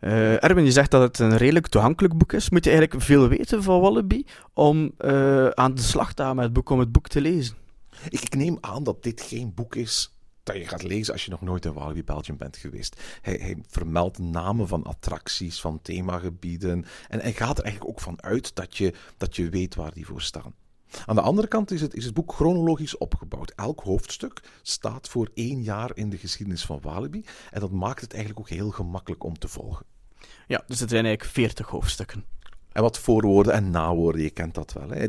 Uh, 0.00 0.44
Erwin, 0.44 0.64
je 0.64 0.72
zegt 0.72 0.90
dat 0.90 1.02
het 1.02 1.18
een 1.18 1.36
redelijk 1.36 1.66
toegankelijk 1.66 2.18
boek 2.18 2.32
is. 2.32 2.50
Moet 2.50 2.64
je 2.64 2.70
eigenlijk 2.70 3.02
veel 3.02 3.28
weten 3.28 3.62
van 3.62 3.80
Wallaby 3.80 4.24
om 4.52 4.92
uh, 4.98 5.48
aan 5.48 5.74
de 5.74 5.82
slag 5.82 6.12
te 6.12 6.22
gaan 6.22 6.36
met 6.36 6.44
het 6.44 6.52
boek, 6.52 6.70
om 6.70 6.78
het 6.78 6.92
boek 6.92 7.08
te 7.08 7.20
lezen? 7.20 7.56
Ik, 8.08 8.20
ik 8.20 8.34
neem 8.34 8.58
aan 8.60 8.84
dat 8.84 9.02
dit 9.02 9.20
geen 9.20 9.54
boek 9.54 9.74
is 9.74 10.14
dat 10.42 10.56
je 10.56 10.68
gaat 10.68 10.82
lezen 10.82 11.12
als 11.12 11.24
je 11.24 11.30
nog 11.30 11.40
nooit 11.40 11.64
in 11.64 11.72
Walibi 11.72 12.04
Belgium 12.04 12.36
bent 12.36 12.56
geweest. 12.56 13.00
Hij, 13.22 13.38
hij 13.40 13.56
vermeldt 13.68 14.18
namen 14.18 14.68
van 14.68 14.84
attracties, 14.84 15.60
van 15.60 15.82
themagebieden. 15.82 16.84
En 17.08 17.20
hij 17.20 17.32
gaat 17.32 17.58
er 17.58 17.64
eigenlijk 17.64 17.94
ook 17.94 18.00
van 18.00 18.22
uit 18.22 18.54
dat 18.54 18.76
je, 18.76 18.94
dat 19.16 19.36
je 19.36 19.48
weet 19.48 19.74
waar 19.74 19.94
die 19.94 20.06
voor 20.06 20.22
staan. 20.22 20.54
Aan 21.06 21.14
de 21.14 21.20
andere 21.20 21.48
kant 21.48 21.70
is 21.70 21.80
het, 21.80 21.94
is 21.94 22.04
het 22.04 22.14
boek 22.14 22.32
chronologisch 22.32 22.98
opgebouwd. 22.98 23.52
Elk 23.56 23.80
hoofdstuk 23.80 24.40
staat 24.62 25.08
voor 25.08 25.30
één 25.34 25.62
jaar 25.62 25.90
in 25.94 26.10
de 26.10 26.18
geschiedenis 26.18 26.64
van 26.64 26.78
Walibi. 26.82 27.24
En 27.50 27.60
dat 27.60 27.70
maakt 27.70 28.00
het 28.00 28.12
eigenlijk 28.12 28.40
ook 28.40 28.56
heel 28.56 28.70
gemakkelijk 28.70 29.24
om 29.24 29.38
te 29.38 29.48
volgen. 29.48 29.86
Ja, 30.46 30.62
dus 30.66 30.80
het 30.80 30.90
zijn 30.90 31.04
eigenlijk 31.04 31.34
veertig 31.34 31.66
hoofdstukken. 31.66 32.24
En 32.72 32.82
wat 32.82 32.98
voorwoorden 32.98 33.52
en 33.52 33.70
nawoorden, 33.70 34.22
je 34.22 34.30
kent 34.30 34.54
dat 34.54 34.72
wel. 34.72 34.88
Hè. 34.88 35.06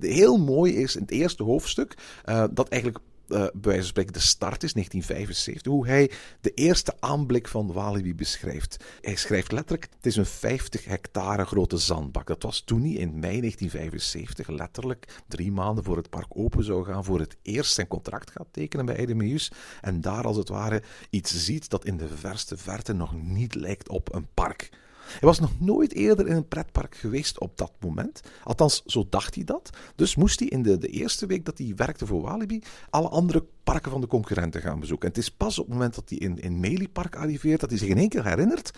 Heel 0.00 0.36
mooi 0.36 0.74
is 0.74 0.96
in 0.96 1.02
het 1.02 1.10
eerste 1.10 1.42
hoofdstuk 1.42 1.96
uh, 2.24 2.44
dat 2.50 2.68
eigenlijk 2.68 3.04
uh, 3.28 3.46
bij 3.54 3.72
wijze 3.72 3.92
de 3.92 4.20
start 4.20 4.62
is, 4.62 4.72
1975, 4.72 5.72
hoe 5.72 5.86
hij 5.86 6.10
de 6.40 6.50
eerste 6.54 6.94
aanblik 7.00 7.48
van 7.48 7.72
Walibi 7.72 8.14
beschrijft. 8.14 8.84
Hij 9.00 9.16
schrijft 9.16 9.52
letterlijk, 9.52 9.88
het 9.96 10.06
is 10.06 10.16
een 10.16 10.26
50 10.26 10.84
hectare 10.84 11.44
grote 11.44 11.76
zandbak. 11.76 12.26
Dat 12.26 12.42
was 12.42 12.60
toen 12.60 12.80
hij 12.80 12.90
in 12.90 13.18
mei 13.18 13.40
1975, 13.40 14.48
letterlijk 14.48 15.22
drie 15.28 15.52
maanden 15.52 15.84
voor 15.84 15.96
het 15.96 16.10
park 16.10 16.28
open 16.28 16.64
zou 16.64 16.84
gaan, 16.84 17.04
voor 17.04 17.20
het 17.20 17.36
eerst 17.42 17.72
zijn 17.74 17.86
contract 17.86 18.30
gaat 18.30 18.48
tekenen 18.50 18.86
bij 18.86 18.96
Edemeus. 18.96 19.52
En 19.80 20.00
daar 20.00 20.24
als 20.24 20.36
het 20.36 20.48
ware 20.48 20.82
iets 21.10 21.44
ziet 21.44 21.70
dat 21.70 21.84
in 21.84 21.96
de 21.96 22.08
verste 22.08 22.56
verte 22.56 22.92
nog 22.92 23.22
niet 23.22 23.54
lijkt 23.54 23.88
op 23.88 24.14
een 24.14 24.28
park. 24.34 24.70
Hij 25.06 25.28
was 25.28 25.40
nog 25.40 25.60
nooit 25.60 25.92
eerder 25.92 26.26
in 26.26 26.36
een 26.36 26.48
pretpark 26.48 26.96
geweest 26.96 27.40
op 27.40 27.58
dat 27.58 27.72
moment. 27.80 28.20
Althans, 28.44 28.82
zo 28.86 29.06
dacht 29.10 29.34
hij 29.34 29.44
dat. 29.44 29.70
Dus 29.96 30.14
moest 30.16 30.38
hij 30.38 30.48
in 30.48 30.62
de, 30.62 30.78
de 30.78 30.88
eerste 30.88 31.26
week 31.26 31.44
dat 31.44 31.58
hij 31.58 31.72
werkte 31.76 32.06
voor 32.06 32.22
Walibi 32.22 32.62
alle 32.90 33.08
andere 33.08 33.46
parken 33.64 33.90
van 33.90 34.00
de 34.00 34.06
concurrenten 34.06 34.60
gaan 34.60 34.80
bezoeken. 34.80 35.08
En 35.08 35.14
het 35.14 35.22
is 35.22 35.30
pas 35.30 35.58
op 35.58 35.64
het 35.64 35.74
moment 35.74 35.94
dat 35.94 36.08
hij 36.08 36.18
in, 36.18 36.38
in 36.38 36.60
Meliepark 36.60 37.16
arriveert 37.16 37.60
dat 37.60 37.70
hij 37.70 37.78
zich 37.78 37.88
in 37.88 37.98
één 37.98 38.08
keer 38.08 38.24
herinnert 38.24 38.72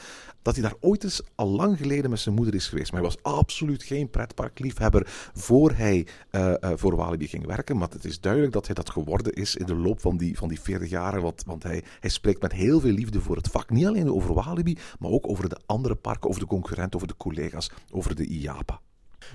dat 0.46 0.54
hij 0.54 0.64
daar 0.64 0.76
ooit 0.80 1.04
eens 1.04 1.22
al 1.34 1.48
lang 1.48 1.78
geleden 1.78 2.10
met 2.10 2.20
zijn 2.20 2.34
moeder 2.34 2.54
is 2.54 2.68
geweest. 2.68 2.92
Maar 2.92 3.00
hij 3.00 3.10
was 3.10 3.22
absoluut 3.22 3.82
geen 3.82 4.10
pretparkliefhebber 4.10 5.02
voor 5.34 5.72
hij 5.72 6.06
uh, 6.30 6.52
uh, 6.60 6.70
voor 6.74 6.96
Walibi 6.96 7.28
ging 7.28 7.46
werken. 7.46 7.76
Maar 7.76 7.88
het 7.88 8.04
is 8.04 8.20
duidelijk 8.20 8.52
dat 8.52 8.66
hij 8.66 8.74
dat 8.74 8.90
geworden 8.90 9.32
is 9.32 9.56
in 9.56 9.66
de 9.66 9.74
loop 9.74 10.00
van 10.00 10.16
die, 10.16 10.38
van 10.38 10.48
die 10.48 10.60
40 10.60 10.90
jaren. 10.90 11.22
Want, 11.22 11.42
want 11.46 11.62
hij, 11.62 11.82
hij 12.00 12.10
spreekt 12.10 12.42
met 12.42 12.52
heel 12.52 12.80
veel 12.80 12.92
liefde 12.92 13.20
voor 13.20 13.36
het 13.36 13.48
vak. 13.48 13.70
Niet 13.70 13.86
alleen 13.86 14.12
over 14.12 14.34
Walibi, 14.34 14.78
maar 14.98 15.10
ook 15.10 15.28
over 15.28 15.48
de 15.48 15.60
andere 15.66 15.94
parken, 15.94 16.28
over 16.28 16.40
de 16.40 16.46
concurrenten, 16.46 16.96
over 16.96 17.08
de 17.08 17.16
collega's, 17.16 17.70
over 17.90 18.16
de 18.16 18.26
IAPA. 18.26 18.80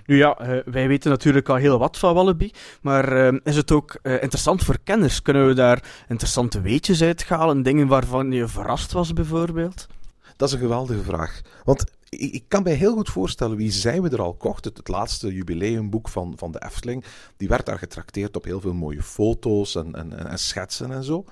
Nu 0.05 0.17
ja, 0.17 0.37
uh, 0.41 0.59
wij 0.65 0.87
weten 0.87 1.09
natuurlijk 1.09 1.49
al 1.49 1.55
heel 1.55 1.79
wat 1.79 1.97
van 1.97 2.13
Wallaby, 2.13 2.51
maar 2.81 3.33
uh, 3.33 3.39
is 3.43 3.55
het 3.55 3.71
ook 3.71 3.99
uh, 4.03 4.13
interessant 4.13 4.63
voor 4.63 4.77
kenners? 4.83 5.21
Kunnen 5.21 5.47
we 5.47 5.53
daar 5.53 5.83
interessante 6.07 6.61
weetjes 6.61 7.01
uithalen, 7.01 7.63
dingen 7.63 7.87
waarvan 7.87 8.31
je 8.31 8.47
verrast 8.47 8.91
was 8.91 9.13
bijvoorbeeld? 9.13 9.87
Dat 10.37 10.47
is 10.47 10.53
een 10.53 10.61
geweldige 10.61 11.03
vraag. 11.03 11.41
Want 11.63 11.83
ik, 12.09 12.43
kan 12.47 12.63
mij 12.63 12.73
heel 12.73 12.93
goed 12.93 13.09
voorstellen 13.09 13.57
wie 13.57 13.71
zijn 13.71 14.01
we 14.01 14.09
er 14.09 14.21
al 14.21 14.33
kocht. 14.33 14.65
Het, 14.65 14.77
het 14.77 14.87
laatste 14.87 15.33
jubileumboek 15.33 16.09
van, 16.09 16.33
van 16.37 16.51
de 16.51 16.61
Efteling. 16.65 17.03
Die 17.37 17.47
werd 17.47 17.65
daar 17.65 17.77
getrakteerd 17.77 18.35
op 18.35 18.43
heel 18.43 18.61
veel 18.61 18.73
mooie 18.73 19.03
foto's 19.03 19.75
en, 19.75 19.95
en, 19.95 20.29
en 20.29 20.39
schetsen 20.39 20.91
en 20.91 21.03
zo. 21.03 21.25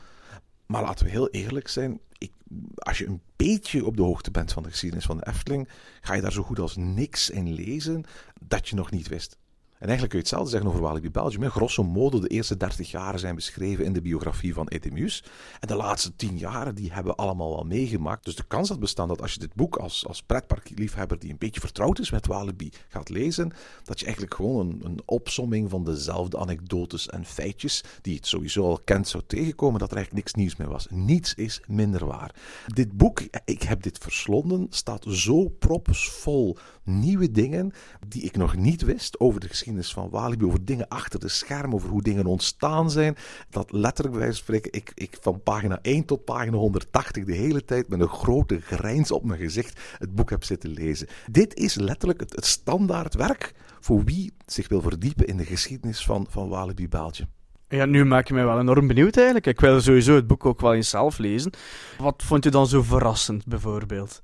Maar 0.72 0.82
laten 0.82 1.06
we 1.06 1.12
heel 1.12 1.30
eerlijk 1.30 1.68
zijn. 1.68 2.00
Ik, 2.18 2.32
als 2.76 2.98
je 2.98 3.06
een 3.06 3.22
beetje 3.36 3.86
op 3.86 3.98
de 3.98 4.04
hoogte 4.04 4.32
bent 4.32 4.54
van 4.54 4.64
de 4.64 4.70
geschiedenis 4.70 5.06
van 5.06 5.18
de 5.18 5.28
Efteling, 5.28 5.70
ga 6.02 6.14
je 6.14 6.22
daar 6.22 6.32
zo 6.32 6.44
goed 6.44 6.60
als 6.60 6.76
niks 6.76 7.30
in 7.30 7.54
lezen 7.54 8.04
dat 8.42 8.70
je 8.70 8.76
nog 8.76 8.92
niet 8.92 9.08
wist. 9.08 9.38
En 9.80 9.88
eigenlijk 9.88 10.10
kun 10.10 10.20
je 10.20 10.26
hetzelfde 10.26 10.50
zeggen 10.50 10.70
over 10.70 10.82
Walibi 10.82 11.12
Belgium. 11.12 11.50
Grosso 11.50 11.84
modo, 11.84 12.20
de 12.20 12.28
eerste 12.28 12.58
30 12.58 12.92
jaren 12.92 13.20
zijn 13.20 13.36
beschreven 13.36 13.86
in 13.86 13.94
de 13.94 14.02
biografie 14.02 14.54
van 14.54 14.68
Edemus. 14.68 15.24
En 15.60 15.68
de 15.68 15.76
laatste 15.76 16.16
10 16.16 16.38
jaren, 16.38 16.76
die 16.76 16.94
hebben 16.94 17.14
we 17.14 17.22
allemaal 17.22 17.56
wel 17.56 17.64
meegemaakt. 17.64 18.26
Dus 18.26 18.36
de 18.36 18.44
kans 18.48 18.70
had 18.70 18.80
bestaan 18.80 19.08
dat 19.08 19.22
als 19.22 19.34
je 19.34 19.40
dit 19.40 19.54
boek 19.54 19.76
als, 19.76 20.08
als 20.08 20.24
pretparkliefhebber 20.24 21.20
die 21.20 21.30
een 21.30 21.38
beetje 21.38 21.60
vertrouwd 21.60 22.00
is 22.00 22.12
met 22.12 22.28
Walibi 22.28 22.72
gaat 22.88 23.10
lezen, 23.10 23.52
dat 23.84 24.00
je 24.00 24.06
eigenlijk 24.06 24.36
gewoon 24.36 24.70
een, 24.70 24.82
een 24.86 25.02
opsomming 25.06 25.70
van 25.70 25.84
dezelfde 25.84 26.38
anekdotes 26.38 27.08
en 27.08 27.26
feitjes, 27.26 27.84
die 28.02 28.16
het 28.16 28.28
sowieso 28.28 28.66
al 28.66 28.80
kent, 28.84 29.08
zou 29.08 29.24
tegenkomen, 29.28 29.80
dat 29.80 29.92
er 29.92 29.98
eigenlijk 29.98 30.26
niks 30.26 30.38
nieuws 30.38 30.56
meer 30.56 30.70
was. 30.70 30.88
Niets 30.90 31.34
is 31.34 31.62
minder 31.68 32.06
waar. 32.06 32.36
Dit 32.68 32.98
boek, 32.98 33.22
ik 33.46 33.62
heb 33.62 33.84
dit 33.84 33.98
verslonden, 33.98 34.68
staat 34.70 35.06
zo 35.10 35.48
propsvol 35.48 36.58
nieuwe 36.90 37.32
dingen 37.32 37.72
die 38.08 38.22
ik 38.22 38.38
nog 38.38 38.56
niet 38.56 38.82
wist 38.82 39.20
over 39.20 39.40
de 39.40 39.48
geschiedenis 39.48 39.94
van 39.94 40.10
Walibi, 40.10 40.46
over 40.46 40.66
dingen 40.66 40.88
achter 40.88 41.20
de 41.20 41.28
schermen, 41.28 41.74
over 41.74 41.90
hoe 41.90 42.02
dingen 42.02 42.26
ontstaan 42.26 42.92
zijn. 42.92 43.16
Dat 43.50 43.72
letterlijk 43.72 44.18
bij 44.18 44.32
spreken, 44.34 44.72
ik, 44.72 44.92
ik 44.96 45.18
van 45.22 45.44
pagina 45.44 45.80
1 45.82 46.06
tot 46.06 46.26
pagina 46.26 46.58
180 46.58 47.24
de 47.24 47.36
hele 47.36 47.66
tijd 47.66 47.90
met 47.90 48.00
een 48.00 48.08
grote 48.08 48.62
grijns 48.62 49.12
op 49.12 49.24
mijn 49.24 49.40
gezicht 49.40 49.80
het 49.98 50.16
boek 50.16 50.30
heb 50.30 50.44
zitten 50.44 50.70
lezen. 50.70 51.08
Dit 51.32 51.56
is 51.56 51.76
letterlijk 51.76 52.20
het, 52.20 52.46
standaard 52.46 53.16
werk 53.16 53.54
voor 53.80 54.04
wie 54.04 54.34
zich 54.46 54.68
wil 54.68 54.82
verdiepen 54.82 55.28
in 55.28 55.38
de 55.38 55.46
geschiedenis 55.46 56.06
van, 56.06 56.28
van 56.30 56.50
Walibi 56.50 56.88
Belgium. 56.88 57.28
Ja, 57.68 57.86
nu 57.86 58.06
maak 58.06 58.28
je 58.28 58.34
mij 58.34 58.46
wel 58.46 58.60
enorm 58.60 58.88
benieuwd 58.88 59.16
eigenlijk. 59.16 59.48
Ik 59.48 59.60
wil 59.60 59.82
sowieso 59.82 60.16
het 60.16 60.28
boek 60.28 60.46
ook 60.46 60.62
wel 60.62 60.74
eens 60.74 60.90
zelf 60.90 61.18
lezen. 61.18 61.52
Wat 61.98 62.24
vond 62.24 62.44
je 62.44 62.50
dan 62.50 62.68
zo 62.68 62.82
verrassend, 62.82 63.46
bijvoorbeeld? 63.46 64.22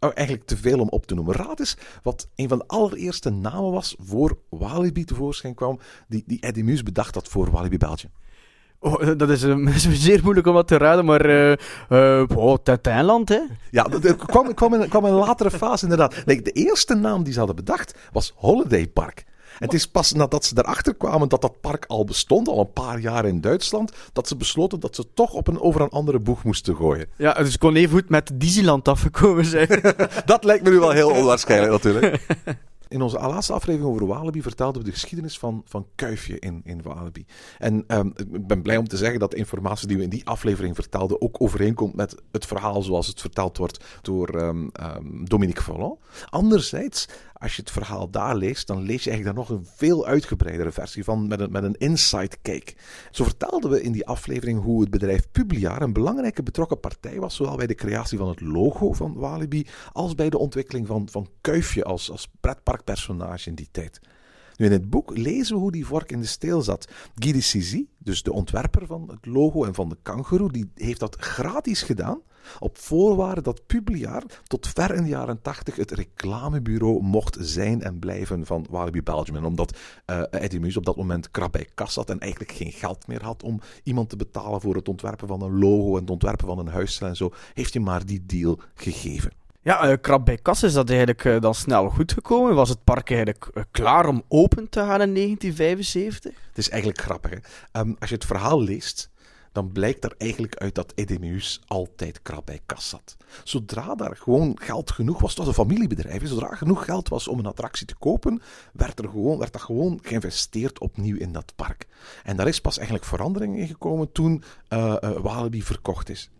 Oh, 0.00 0.10
eigenlijk 0.14 0.46
te 0.46 0.56
veel 0.56 0.78
om 0.78 0.88
op 0.88 1.06
te 1.06 1.14
noemen. 1.14 1.34
Raad 1.34 1.58
eens 1.58 1.76
wat 2.02 2.28
een 2.34 2.48
van 2.48 2.58
de 2.58 2.66
allereerste 2.66 3.30
namen 3.30 3.72
was 3.72 3.96
voor 3.98 4.38
Walibi 4.48 5.04
tevoorschijn 5.04 5.54
kwam, 5.54 5.78
die, 6.08 6.22
die 6.26 6.40
Eddie 6.40 6.64
Muus 6.64 6.82
bedacht 6.82 7.14
had 7.14 7.28
voor 7.28 7.50
Walibi 7.50 7.78
Belgium. 7.78 8.12
Oh, 8.78 9.16
dat 9.16 9.30
is, 9.30 9.44
uh, 9.44 9.74
is 9.74 10.02
zeer 10.02 10.20
moeilijk 10.22 10.46
om 10.46 10.54
dat 10.54 10.68
te 10.68 10.76
raden, 10.76 11.04
maar 11.04 11.26
uh, 11.26 11.52
uh, 11.88 12.22
oh, 12.34 12.54
Tuinland, 12.54 13.28
hè? 13.28 13.40
Ja, 13.70 13.82
dat 13.82 14.16
kwam, 14.16 14.54
kwam, 14.54 14.74
in, 14.74 14.88
kwam 14.88 15.06
in 15.06 15.12
een 15.12 15.18
latere 15.18 15.50
fase 15.50 15.82
inderdaad. 15.82 16.24
Nee, 16.24 16.42
de 16.42 16.52
eerste 16.52 16.94
naam 16.94 17.22
die 17.22 17.32
ze 17.32 17.38
hadden 17.38 17.56
bedacht 17.56 17.98
was 18.12 18.32
Holiday 18.36 18.86
Park. 18.86 19.24
Het 19.58 19.74
is 19.74 19.86
pas 19.86 20.12
nadat 20.12 20.44
ze 20.44 20.54
erachter 20.58 20.94
kwamen 20.94 21.28
dat 21.28 21.40
dat 21.40 21.60
park 21.60 21.84
al 21.86 22.04
bestond, 22.04 22.48
al 22.48 22.60
een 22.60 22.72
paar 22.72 22.98
jaar 22.98 23.24
in 23.24 23.40
Duitsland, 23.40 23.92
dat 24.12 24.28
ze 24.28 24.36
besloten 24.36 24.80
dat 24.80 24.94
ze 24.94 25.04
toch 25.14 25.32
op 25.32 25.48
een, 25.48 25.60
over 25.60 25.80
een 25.80 25.88
andere 25.88 26.18
boeg 26.18 26.44
moesten 26.44 26.76
gooien. 26.76 27.06
Ja, 27.16 27.32
dus 27.32 27.54
ik 27.54 27.60
kon 27.60 27.76
even 27.76 27.98
goed 27.98 28.08
met 28.08 28.30
Disneyland 28.34 28.88
afgekomen 28.88 29.44
zijn. 29.44 29.68
dat 30.24 30.44
lijkt 30.44 30.64
me 30.64 30.70
nu 30.70 30.78
wel 30.78 30.90
heel 30.90 31.10
onwaarschijnlijk 31.10 31.72
natuurlijk. 31.72 32.26
In 32.88 33.02
onze 33.02 33.18
laatste 33.18 33.52
aflevering 33.52 33.90
over 33.90 34.06
Walibi 34.06 34.42
vertelden 34.42 34.82
we 34.82 34.88
de 34.88 34.94
geschiedenis 34.94 35.38
van, 35.38 35.62
van 35.64 35.86
Kuifje 35.94 36.38
in, 36.38 36.60
in 36.64 36.82
Walibi. 36.82 37.26
En 37.58 37.84
um, 37.88 38.12
ik 38.16 38.46
ben 38.46 38.62
blij 38.62 38.76
om 38.76 38.88
te 38.88 38.96
zeggen 38.96 39.18
dat 39.18 39.30
de 39.30 39.36
informatie 39.36 39.88
die 39.88 39.96
we 39.96 40.02
in 40.02 40.08
die 40.08 40.26
aflevering 40.26 40.74
vertelden 40.74 41.20
ook 41.20 41.40
overeenkomt 41.40 41.94
met 41.94 42.14
het 42.32 42.46
verhaal 42.46 42.82
zoals 42.82 43.06
het 43.06 43.20
verteld 43.20 43.56
wordt 43.56 43.84
door 44.02 44.34
um, 44.34 44.70
um, 44.96 45.28
Dominique 45.28 45.62
Fallon. 45.62 45.98
Anderzijds 46.28 47.08
als 47.38 47.56
je 47.56 47.62
het 47.62 47.70
verhaal 47.70 48.10
daar 48.10 48.36
leest, 48.36 48.66
dan 48.66 48.82
lees 48.82 49.04
je 49.04 49.10
eigenlijk 49.10 49.24
daar 49.24 49.46
nog 49.46 49.58
een 49.58 49.66
veel 49.76 50.06
uitgebreidere 50.06 50.72
versie 50.72 51.04
van 51.04 51.26
met 51.26 51.40
een, 51.40 51.50
met 51.50 51.62
een 51.62 51.74
inside 51.74 52.36
cake. 52.42 52.74
Zo 53.10 53.24
vertelden 53.24 53.70
we 53.70 53.82
in 53.82 53.92
die 53.92 54.06
aflevering 54.06 54.62
hoe 54.62 54.80
het 54.80 54.90
bedrijf 54.90 55.30
Publiaar 55.32 55.82
een 55.82 55.92
belangrijke 55.92 56.42
betrokken 56.42 56.80
partij 56.80 57.18
was, 57.18 57.34
zowel 57.34 57.56
bij 57.56 57.66
de 57.66 57.74
creatie 57.74 58.18
van 58.18 58.28
het 58.28 58.40
logo 58.40 58.92
van 58.92 59.14
Walibi 59.14 59.66
als 59.92 60.14
bij 60.14 60.30
de 60.30 60.38
ontwikkeling 60.38 60.86
van, 60.86 61.08
van 61.10 61.28
Kuifje 61.40 61.84
als, 61.84 62.10
als 62.10 62.28
pretparkpersonage 62.40 63.48
in 63.48 63.54
die 63.54 63.68
tijd. 63.70 64.00
Nu, 64.56 64.66
in 64.66 64.72
het 64.72 64.90
boek 64.90 65.16
lezen 65.16 65.54
we 65.54 65.60
hoe 65.60 65.72
die 65.72 65.86
vork 65.86 66.12
in 66.12 66.20
de 66.20 66.26
steel 66.26 66.62
zat. 66.62 66.88
Guy 67.14 67.32
de 67.32 67.40
Sizy, 67.40 67.86
dus 67.98 68.22
de 68.22 68.32
ontwerper 68.32 68.86
van 68.86 69.08
het 69.10 69.26
logo 69.26 69.64
en 69.64 69.74
van 69.74 69.88
de 69.88 69.96
kangoeroe, 70.02 70.52
die 70.52 70.70
heeft 70.74 71.00
dat 71.00 71.16
gratis 71.16 71.82
gedaan. 71.82 72.20
Op 72.58 72.78
voorwaarde 72.78 73.42
dat 73.42 73.66
Publiaar 73.66 74.22
tot 74.44 74.68
ver 74.68 74.94
in 74.94 75.02
de 75.02 75.08
jaren 75.08 75.42
80 75.42 75.76
het 75.76 75.90
reclamebureau 75.90 77.02
mocht 77.02 77.36
zijn 77.40 77.82
en 77.82 77.98
blijven 77.98 78.46
van 78.46 78.66
Walibi 78.70 79.02
Belgium. 79.02 79.36
En 79.36 79.44
omdat 79.44 79.78
uh, 80.06 80.22
Eddie 80.30 80.60
Muus 80.60 80.76
op 80.76 80.84
dat 80.84 80.96
moment 80.96 81.30
krap 81.30 81.52
bij 81.52 81.68
kas 81.74 81.92
zat 81.92 82.10
en 82.10 82.18
eigenlijk 82.18 82.52
geen 82.52 82.72
geld 82.72 83.06
meer 83.06 83.22
had 83.22 83.42
om 83.42 83.60
iemand 83.82 84.08
te 84.08 84.16
betalen 84.16 84.60
voor 84.60 84.74
het 84.74 84.88
ontwerpen 84.88 85.28
van 85.28 85.42
een 85.42 85.58
logo 85.58 85.94
en 85.94 86.00
het 86.00 86.10
ontwerpen 86.10 86.46
van 86.46 86.58
een 86.58 86.68
huisstijl 86.68 87.10
en 87.10 87.16
zo, 87.16 87.32
heeft 87.54 87.74
hij 87.74 87.82
maar 87.82 88.06
die 88.06 88.26
deal 88.26 88.58
gegeven. 88.74 89.32
Ja, 89.66 89.90
uh, 89.90 89.96
krap 90.00 90.24
bij 90.24 90.36
kas 90.36 90.62
is 90.62 90.72
dat 90.72 90.88
eigenlijk 90.88 91.24
uh, 91.24 91.40
dan 91.40 91.54
snel 91.54 91.88
goed 91.88 92.12
gekomen. 92.12 92.54
Was 92.54 92.68
het 92.68 92.84
park 92.84 93.10
eigenlijk 93.10 93.48
uh, 93.54 93.62
klaar 93.70 94.06
om 94.06 94.22
open 94.28 94.68
te 94.68 94.78
gaan 94.78 95.00
in 95.00 95.14
1975? 95.14 96.32
Het 96.48 96.58
is 96.58 96.68
eigenlijk 96.68 97.00
grappig. 97.00 97.30
Hè? 97.30 97.80
Um, 97.80 97.96
als 97.98 98.08
je 98.08 98.14
het 98.14 98.24
verhaal 98.24 98.62
leest, 98.62 99.10
dan 99.56 99.72
blijkt 99.72 100.04
er 100.04 100.14
eigenlijk 100.18 100.56
uit 100.56 100.74
dat 100.74 100.92
Edemeus 100.94 101.60
altijd 101.66 102.22
krap 102.22 102.46
bij 102.46 102.60
kas 102.66 102.88
zat. 102.88 103.16
Zodra 103.44 103.94
daar 103.94 104.16
gewoon 104.16 104.58
geld 104.60 104.90
genoeg 104.90 105.20
was, 105.20 105.28
het 105.28 105.38
was 105.38 105.46
een 105.46 105.64
familiebedrijf, 105.66 106.26
zodra 106.26 106.54
genoeg 106.54 106.84
geld 106.84 107.08
was 107.08 107.28
om 107.28 107.38
een 107.38 107.46
attractie 107.46 107.86
te 107.86 107.94
kopen, 107.94 108.42
werd, 108.72 108.98
er 108.98 109.08
gewoon, 109.08 109.38
werd 109.38 109.52
dat 109.52 109.62
gewoon 109.62 109.98
geïnvesteerd 110.02 110.78
opnieuw 110.78 111.16
in 111.16 111.32
dat 111.32 111.52
park. 111.56 111.86
En 112.24 112.36
daar 112.36 112.48
is 112.48 112.60
pas 112.60 112.76
eigenlijk 112.76 113.06
verandering 113.06 113.58
in 113.58 113.66
gekomen 113.66 114.12
toen 114.12 114.42
uh, 114.68 114.94
Walibi 115.00 115.62
verkocht 115.62 116.08
is. 116.08 116.30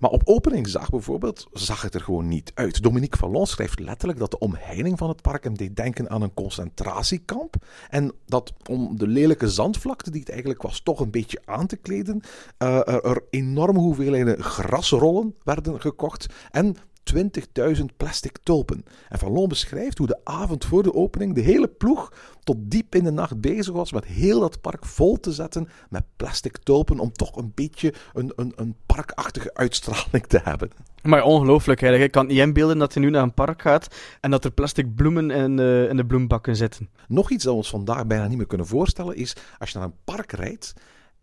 Maar 0.00 0.10
op 0.10 0.22
openingsdag 0.24 0.90
bijvoorbeeld 0.90 1.48
zag 1.52 1.82
het 1.82 1.94
er 1.94 2.00
gewoon 2.00 2.28
niet 2.28 2.52
uit. 2.54 2.82
Dominique 2.82 3.18
Vallon 3.18 3.46
schrijft 3.46 3.78
letterlijk 3.78 4.18
dat 4.18 4.30
de 4.30 4.38
omheining 4.38 4.98
van 4.98 5.08
het 5.08 5.22
park 5.22 5.44
hem 5.44 5.56
deed 5.56 5.76
denken 5.76 6.10
aan 6.10 6.22
een 6.22 6.34
concentratiekamp. 6.34 7.56
En 7.88 8.12
dat 8.26 8.52
om 8.68 8.98
de 8.98 9.06
lelijke 9.06 9.48
zandvlakte 9.48 10.10
die 10.10 10.20
het 10.20 10.30
eigenlijk 10.30 10.62
was 10.62 10.80
toch 10.80 11.00
een 11.00 11.10
beetje 11.10 11.40
aan 11.44 11.66
te 11.66 11.76
kleden, 11.76 12.20
uh, 12.58 12.76
er, 12.76 13.04
er 13.04 13.22
enorme 13.30 13.78
hoeveelheden 13.78 14.42
grasrollen 14.42 15.34
werden 15.44 15.80
gekocht. 15.80 16.26
En 16.50 16.76
20.000 17.14 17.84
plastic 17.96 18.38
tulpen. 18.42 18.84
En 19.08 19.18
Vallon 19.18 19.48
beschrijft 19.48 19.98
hoe 19.98 20.06
de 20.06 20.20
avond 20.24 20.64
voor 20.64 20.82
de 20.82 20.94
opening 20.94 21.34
de 21.34 21.40
hele 21.40 21.68
ploeg 21.68 22.12
tot 22.44 22.56
diep 22.60 22.94
in 22.94 23.04
de 23.04 23.10
nacht 23.10 23.40
bezig 23.40 23.74
was 23.74 23.92
met 23.92 24.04
heel 24.04 24.40
dat 24.40 24.60
park 24.60 24.86
vol 24.86 25.20
te 25.20 25.32
zetten 25.32 25.68
met 25.88 26.04
plastic 26.16 26.56
tulpen 26.56 26.98
om 26.98 27.12
toch 27.12 27.36
een 27.36 27.52
beetje 27.54 27.94
een, 28.12 28.32
een, 28.36 28.52
een 28.56 28.76
parkachtige 28.86 29.54
uitstraling 29.54 30.26
te 30.26 30.40
hebben. 30.44 30.70
Maar 31.02 31.22
ongelooflijk 31.22 31.82
eigenlijk. 31.82 32.12
Ik 32.12 32.18
kan 32.18 32.26
niet 32.26 32.38
inbeelden 32.38 32.78
dat 32.78 32.94
hij 32.94 33.02
nu 33.02 33.10
naar 33.10 33.22
een 33.22 33.34
park 33.34 33.62
gaat 33.62 33.94
en 34.20 34.30
dat 34.30 34.44
er 34.44 34.50
plastic 34.50 34.94
bloemen 34.94 35.30
in 35.30 35.56
de, 35.56 35.86
in 35.90 35.96
de 35.96 36.06
bloembakken 36.06 36.56
zitten. 36.56 36.88
Nog 37.08 37.30
iets 37.30 37.44
dat 37.44 37.52
we 37.52 37.58
ons 37.58 37.70
vandaag 37.70 38.06
bijna 38.06 38.26
niet 38.26 38.36
meer 38.36 38.46
kunnen 38.46 38.66
voorstellen 38.66 39.16
is 39.16 39.36
als 39.58 39.70
je 39.70 39.78
naar 39.78 39.86
een 39.86 39.94
park 40.04 40.32
rijdt 40.32 40.74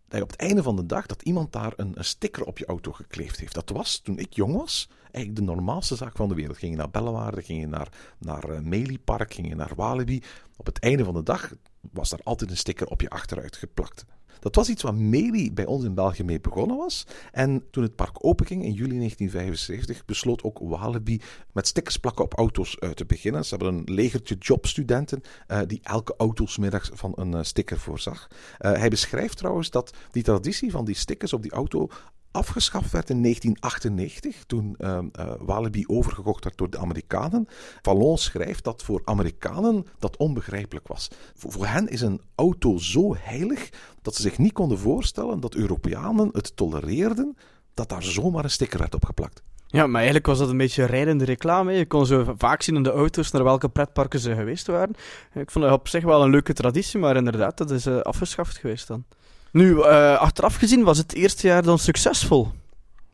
dat 0.08 0.18
je 0.18 0.24
op 0.24 0.32
het 0.32 0.40
einde 0.40 0.64
van 0.64 0.76
de 0.76 0.86
dag 0.86 1.06
dat 1.06 1.22
iemand 1.22 1.52
daar 1.52 1.74
een, 1.76 1.92
een, 1.96 2.06
sticker 2.06 2.44
op 2.44 2.58
je 2.58 2.66
auto 2.66 2.92
gekleefd 2.92 3.40
heeft. 3.40 3.54
Dat 3.54 3.70
was, 3.70 4.00
toen 4.00 4.18
ik 4.18 4.34
jong 4.34 4.56
was, 4.56 4.90
eigenlijk 5.12 5.36
de 5.36 5.54
normaalste 5.54 5.96
zaak 5.96 6.16
van 6.16 6.30
de 6.30 6.36
wereld. 6.36 6.58
Ging 6.58 6.72
je 6.72 6.78
naar 6.78 6.90
Bellewaarde, 6.90 7.42
ging 7.42 7.60
je 7.60 7.68
naar, 7.68 7.90
naar 8.20 8.50
uh, 8.50 8.60
Meliepark, 8.60 9.34
ging 9.34 9.48
je 9.48 9.56
naar 9.56 9.72
Walibi. 9.76 10.22
Op 10.58 10.66
het 10.66 10.80
einde 10.80 11.04
van 11.04 11.14
de 11.14 11.24
dag 11.24 11.54
was 11.92 12.10
daar 12.10 12.20
altijd 12.24 12.50
een 12.50 12.58
sticker 12.58 12.88
op 12.88 13.02
je 13.02 13.10
achteruit 13.10 13.56
geplakt. 13.56 14.06
Dat 14.40 14.56
was 14.56 14.70
iets 14.70 14.84
wat 14.84 14.96
Meli 14.96 15.54
bij 15.54 15.66
ons 15.66 15.84
in 15.84 15.94
België 15.94 16.24
mee 16.24 16.42
begonnen 16.42 16.78
was. 16.78 17.08
En 17.32 17.70
toen 17.72 17.84
het 17.84 17.96
park 17.96 18.26
openging 18.26 18.64
in 18.64 18.72
juli 18.72 18.98
1975, 18.98 20.06
besloot 20.06 20.44
ook 20.44 20.60
Walibi 20.60 21.22
met 21.52 21.68
stickers 21.68 21.98
plakken 21.98 22.24
op 22.24 22.34
auto's 22.34 22.78
uh, 22.80 22.90
te 22.90 23.06
beginnen. 23.06 23.46
Ze 23.46 23.56
hebben 23.56 23.74
een 23.74 23.94
legertje 23.94 24.36
jobstudenten 24.40 25.22
uh, 25.48 25.60
die 25.68 25.80
elke 25.84 26.14
autosmiddag 26.18 26.90
van 26.94 27.14
een 27.16 27.46
sticker 27.46 27.80
voorzag. 27.80 28.28
hij 28.58 28.90
beschrijft 28.90 29.38
trouwens 29.38 29.70
dat 29.70 29.94
die 30.12 30.24
traditie 30.24 30.72
van 30.72 30.86
die 30.86 30.96
stickers 30.96 31.34
op 31.34 31.42
die 31.42 31.52
auto 31.52 31.90
afgeschaft 32.32 32.92
werd 32.92 33.10
in 33.10 33.22
1998, 33.22 34.44
toen 34.46 34.76
uh, 34.78 34.98
uh, 35.20 35.32
Walibi 35.40 35.84
overgekocht 35.88 36.44
werd 36.44 36.58
door 36.58 36.70
de 36.70 36.78
Amerikanen. 36.78 37.48
Vallon 37.82 38.18
schrijft 38.18 38.64
dat 38.64 38.84
voor 38.84 39.02
Amerikanen 39.06 39.86
dat 40.00 40.18
onbegrijpelijk 40.18 40.88
was. 40.88 41.08
Voor, 41.36 41.68
hen 41.68 41.88
is 41.88 42.02
een 42.02 42.22
auto 42.36 42.78
zo 42.78 43.16
heilig 43.16 43.70
dat 44.02 44.16
ze 44.16 44.22
zich 44.22 44.38
niet 44.38 44.54
konden 44.54 44.80
voorstellen 44.80 45.40
dat 45.40 45.56
Europeanen 45.56 46.30
het 46.32 46.56
tolereerden 46.56 47.38
dat 47.74 47.90
daar 47.90 48.04
zomaar 48.04 48.44
een 48.44 48.50
sticker 48.50 48.80
werd 48.80 48.96
opgeplakt. 48.96 49.44
Ja, 49.68 49.88
maar 49.88 49.96
eigenlijk 49.96 50.26
was 50.26 50.38
dat 50.38 50.50
een 50.50 50.58
beetje 50.58 50.86
rijdende 50.86 51.26
reclame. 51.26 51.74
Je 51.74 51.86
kon 51.86 52.06
zo 52.06 52.34
vaak 52.38 52.62
zien 52.62 52.76
in 52.76 52.84
de 52.84 52.92
auto's 52.92 53.32
naar 53.32 53.44
welke 53.44 53.70
pretparken 53.70 54.20
ze 54.20 54.36
geweest 54.36 54.68
waren. 54.68 54.96
Ik 55.34 55.52
vond 55.52 55.66
het 55.66 55.74
op 55.74 55.88
zich 55.88 56.04
wel 56.04 56.24
een 56.24 56.30
leuke 56.30 56.54
traditie, 56.54 57.00
maar 57.00 57.16
inderdaad, 57.16 57.58
dat 57.58 57.72
is 57.72 57.88
uh, 57.88 58.00
afgeschaft 58.00 58.58
geweest 58.58 58.88
dan. 58.88 59.04
Nu, 59.52 59.76
uh, 59.76 60.18
achteraf 60.18 60.56
gezien 60.56 60.84
was 60.84 60.98
het 60.98 61.14
eerste 61.14 61.48
jaar 61.48 61.64
dan 61.64 61.80
succesvol. 61.80 62.52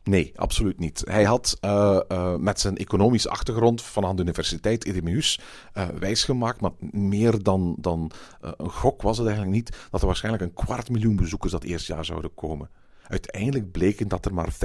Nee, 0.04 0.32
absoluut 0.36 0.78
niet. 0.78 1.02
Hij 1.04 1.24
had 1.24 1.58
uh, 1.60 2.00
uh, 2.08 2.36
met 2.36 2.60
zijn 2.60 2.76
economische 2.76 3.28
achtergrond 3.28 3.82
van 3.82 4.16
de 4.16 4.22
Universiteit 4.22 4.84
Erasmus 4.84 5.40
uh, 5.74 5.88
wijsgemaakt, 5.88 6.60
maar 6.60 6.70
meer 6.90 7.42
dan, 7.42 7.76
dan 7.78 8.10
een 8.40 8.70
gok 8.70 9.02
was 9.02 9.18
het 9.18 9.26
eigenlijk 9.26 9.56
niet, 9.56 9.76
dat 9.90 10.00
er 10.00 10.06
waarschijnlijk 10.06 10.44
een 10.44 10.64
kwart 10.64 10.90
miljoen 10.90 11.16
bezoekers 11.16 11.52
dat 11.52 11.64
eerste 11.64 11.92
jaar 11.92 12.04
zouden 12.04 12.34
komen. 12.34 12.70
Uiteindelijk 13.08 13.70
bleken 13.70 14.08
dat 14.08 14.24
er 14.24 14.34
maar 14.34 14.52
35.000 14.52 14.58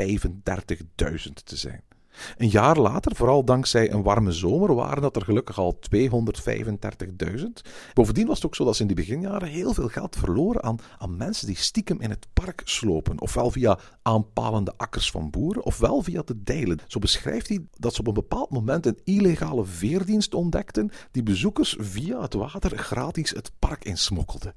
te 1.43 1.55
zijn. 1.55 1.83
Een 2.38 2.49
jaar 2.49 2.77
later, 2.77 3.15
vooral 3.15 3.43
dankzij 3.43 3.91
een 3.91 4.03
warme 4.03 4.31
zomer, 4.31 4.75
waren 4.75 5.01
dat 5.01 5.15
er 5.15 5.23
gelukkig 5.23 5.57
al 5.57 5.79
235.000. 5.95 7.43
Bovendien 7.93 8.27
was 8.27 8.35
het 8.35 8.45
ook 8.45 8.55
zo 8.55 8.65
dat 8.65 8.75
ze 8.75 8.81
in 8.81 8.88
die 8.88 8.95
beginjaren 8.95 9.47
heel 9.47 9.73
veel 9.73 9.88
geld 9.88 10.15
verloren 10.15 10.63
aan, 10.63 10.77
aan 10.97 11.17
mensen 11.17 11.47
die 11.47 11.57
stiekem 11.57 12.01
in 12.01 12.09
het 12.09 12.27
park 12.33 12.61
slopen. 12.65 13.21
Ofwel 13.21 13.51
via 13.51 13.79
aanpalende 14.01 14.73
akkers 14.77 15.11
van 15.11 15.29
boeren, 15.29 15.63
ofwel 15.63 16.01
via 16.01 16.21
de 16.25 16.43
deilen. 16.43 16.79
Zo 16.88 16.99
beschrijft 16.99 17.47
hij 17.47 17.65
dat 17.77 17.93
ze 17.93 17.99
op 17.99 18.07
een 18.07 18.13
bepaald 18.13 18.49
moment 18.49 18.85
een 18.85 18.99
illegale 19.03 19.65
veerdienst 19.65 20.33
ontdekten 20.33 20.91
die 21.11 21.23
bezoekers 21.23 21.75
via 21.79 22.21
het 22.21 22.33
water 22.33 22.77
gratis 22.77 23.29
het 23.29 23.51
park 23.59 23.83
insmokkelden. 23.83 24.53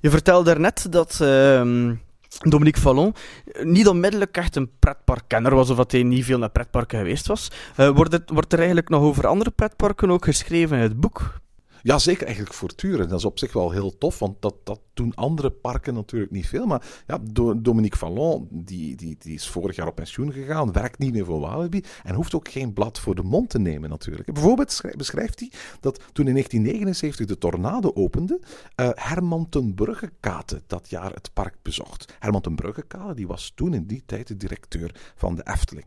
Je 0.00 0.10
vertelde 0.10 0.44
daarnet 0.44 0.86
dat... 0.90 1.18
Uh 1.22 1.90
Dominique 2.38 2.80
Fallon 2.80 3.14
niet 3.62 3.88
onmiddellijk 3.88 4.36
echt 4.36 4.56
een 4.56 4.70
pretparkkenner 4.78 5.54
was, 5.54 5.70
of 5.70 5.76
dat 5.76 5.92
hij 5.92 6.02
niet 6.02 6.24
veel 6.24 6.38
naar 6.38 6.50
pretparken 6.50 6.98
geweest 6.98 7.26
was. 7.26 7.50
Uh, 7.76 7.88
wordt, 7.88 8.12
het, 8.12 8.30
wordt 8.30 8.52
er 8.52 8.58
eigenlijk 8.58 8.88
nog 8.88 9.02
over 9.02 9.26
andere 9.26 9.50
pretparken 9.50 10.10
ook 10.10 10.24
geschreven 10.24 10.76
in 10.76 10.82
het 10.82 11.00
boek? 11.00 11.40
Ja, 11.82 11.98
zeker 11.98 12.26
eigenlijk 12.26 12.54
voortdurend. 12.54 13.10
Dat 13.10 13.18
is 13.18 13.24
op 13.24 13.38
zich 13.38 13.52
wel 13.52 13.70
heel 13.70 13.98
tof, 13.98 14.18
want 14.18 14.42
dat, 14.42 14.54
dat 14.64 14.80
doen 14.94 15.14
andere 15.14 15.50
parken 15.50 15.94
natuurlijk 15.94 16.30
niet 16.30 16.46
veel. 16.46 16.66
Maar 16.66 17.02
ja, 17.06 17.18
Dominique 17.56 17.98
Fallon, 17.98 18.48
die, 18.50 18.96
die, 18.96 19.16
die 19.18 19.34
is 19.34 19.48
vorig 19.48 19.76
jaar 19.76 19.86
op 19.86 19.94
pensioen 19.94 20.32
gegaan, 20.32 20.72
werkt 20.72 20.98
niet 20.98 21.12
meer 21.12 21.24
voor 21.24 21.40
Walibi 21.40 21.84
en 22.02 22.14
hoeft 22.14 22.34
ook 22.34 22.48
geen 22.48 22.72
blad 22.72 22.98
voor 22.98 23.14
de 23.14 23.22
mond 23.22 23.50
te 23.50 23.58
nemen 23.58 23.90
natuurlijk. 23.90 24.32
Bijvoorbeeld 24.32 24.80
beschrijft 24.96 25.40
hij 25.40 25.52
dat 25.80 26.00
toen 26.12 26.26
in 26.26 26.32
1979 26.32 27.26
de 27.26 27.38
tornado 27.38 27.90
opende, 27.94 28.40
uh, 28.42 28.88
Herman 28.94 29.48
ten 29.48 29.74
Bruggekate 29.74 30.62
dat 30.66 30.90
jaar 30.90 31.12
het 31.12 31.30
park 31.32 31.54
bezocht. 31.62 32.16
Herman 32.18 32.40
ten 32.40 32.54
Bruggekate 32.54 33.14
die 33.14 33.26
was 33.26 33.52
toen 33.54 33.74
in 33.74 33.86
die 33.86 34.02
tijd 34.06 34.26
de 34.26 34.36
directeur 34.36 35.12
van 35.16 35.34
de 35.34 35.42
Efteling. 35.44 35.86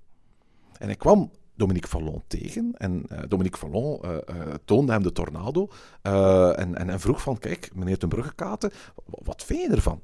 En 0.78 0.88
hij 0.88 0.96
kwam 0.96 1.32
Dominique 1.62 1.90
Fallon 1.90 2.24
tegen. 2.28 2.74
En 2.78 3.06
uh, 3.12 3.20
Dominique 3.28 3.60
Fallon 3.60 4.00
uh, 4.06 4.12
uh, 4.12 4.54
toonde 4.66 4.92
hem 4.92 5.04
de 5.04 5.12
tornado. 5.12 5.70
En, 6.02 6.76
en, 6.76 6.90
en, 6.90 7.00
vroeg 7.00 7.22
van, 7.22 7.38
kijk, 7.38 7.70
meneer 7.74 7.98
ten 7.98 8.10
Bruggekaten, 8.10 8.72
wat 9.06 9.44
vind 9.44 9.62
je 9.62 9.76
ervan? 9.76 10.02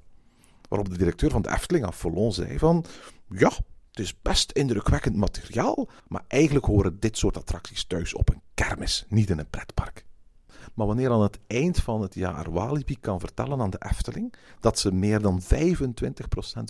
Waarop 0.70 0.90
de 0.90 0.98
directeur 0.98 1.30
van 1.32 1.42
de 1.42 1.50
Efteling 1.50 1.86
aan 1.86 1.94
Fallon 1.94 2.34
zei 2.34 2.60
van, 2.60 2.86
ja, 3.30 3.52
het 3.90 4.00
is 4.00 4.22
best 4.22 4.52
indrukwekkend 4.52 5.16
materiaal, 5.16 5.88
maar 6.08 6.24
eigenlijk 6.28 6.66
horen 6.66 7.00
dit 7.00 7.18
soort 7.18 7.38
attracties 7.38 7.84
thuis 7.86 8.14
op 8.14 8.30
een 8.30 8.42
kermis, 8.54 9.06
niet 9.10 9.30
in 9.30 9.40
een 9.40 9.50
pretpark. 9.50 10.07
Maar 10.78 10.88
wanneer 10.88 11.12
aan 11.12 11.22
het 11.22 11.40
eind 11.48 11.78
van 11.78 12.02
het 12.02 12.14
jaar 12.14 12.52
Walibi 12.52 13.00
kan 13.00 13.20
vertellen 13.20 13.62
aan 13.62 13.70
de 13.70 13.82
Efteling 13.90 14.34
dat 14.60 14.80
ze 14.80 14.92
meer 14.92 15.22
dan 15.22 15.42
25% 15.42 15.48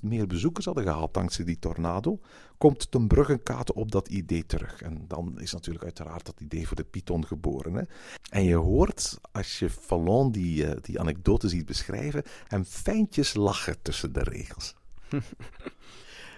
meer 0.03 0.27
bezoekers 0.27 0.65
hadden 0.65 0.83
gehad 0.83 1.13
dankzij 1.13 1.45
die 1.45 1.59
tornado, 1.59 2.19
komt 2.57 2.91
ten 2.91 3.07
Bruggenkate 3.07 3.73
op 3.73 3.91
dat 3.91 4.07
idee 4.07 4.45
terug. 4.45 4.81
En 4.81 5.05
dan 5.07 5.39
is 5.39 5.53
natuurlijk 5.53 5.83
uiteraard 5.83 6.25
dat 6.25 6.39
idee 6.39 6.67
voor 6.67 6.75
de 6.75 6.83
Python 6.83 7.25
geboren. 7.25 7.73
Hè? 7.73 7.81
En 8.29 8.43
je 8.43 8.55
hoort, 8.55 9.19
als 9.31 9.59
je 9.59 9.69
Fallon 9.69 10.31
die, 10.31 10.65
uh, 10.65 10.71
die 10.81 10.99
anekdote 10.99 11.49
ziet 11.49 11.65
beschrijven, 11.65 12.23
hem 12.47 12.65
fijntjes 12.65 13.33
lachen 13.33 13.81
tussen 13.81 14.13
de 14.13 14.23
regels. 14.23 14.75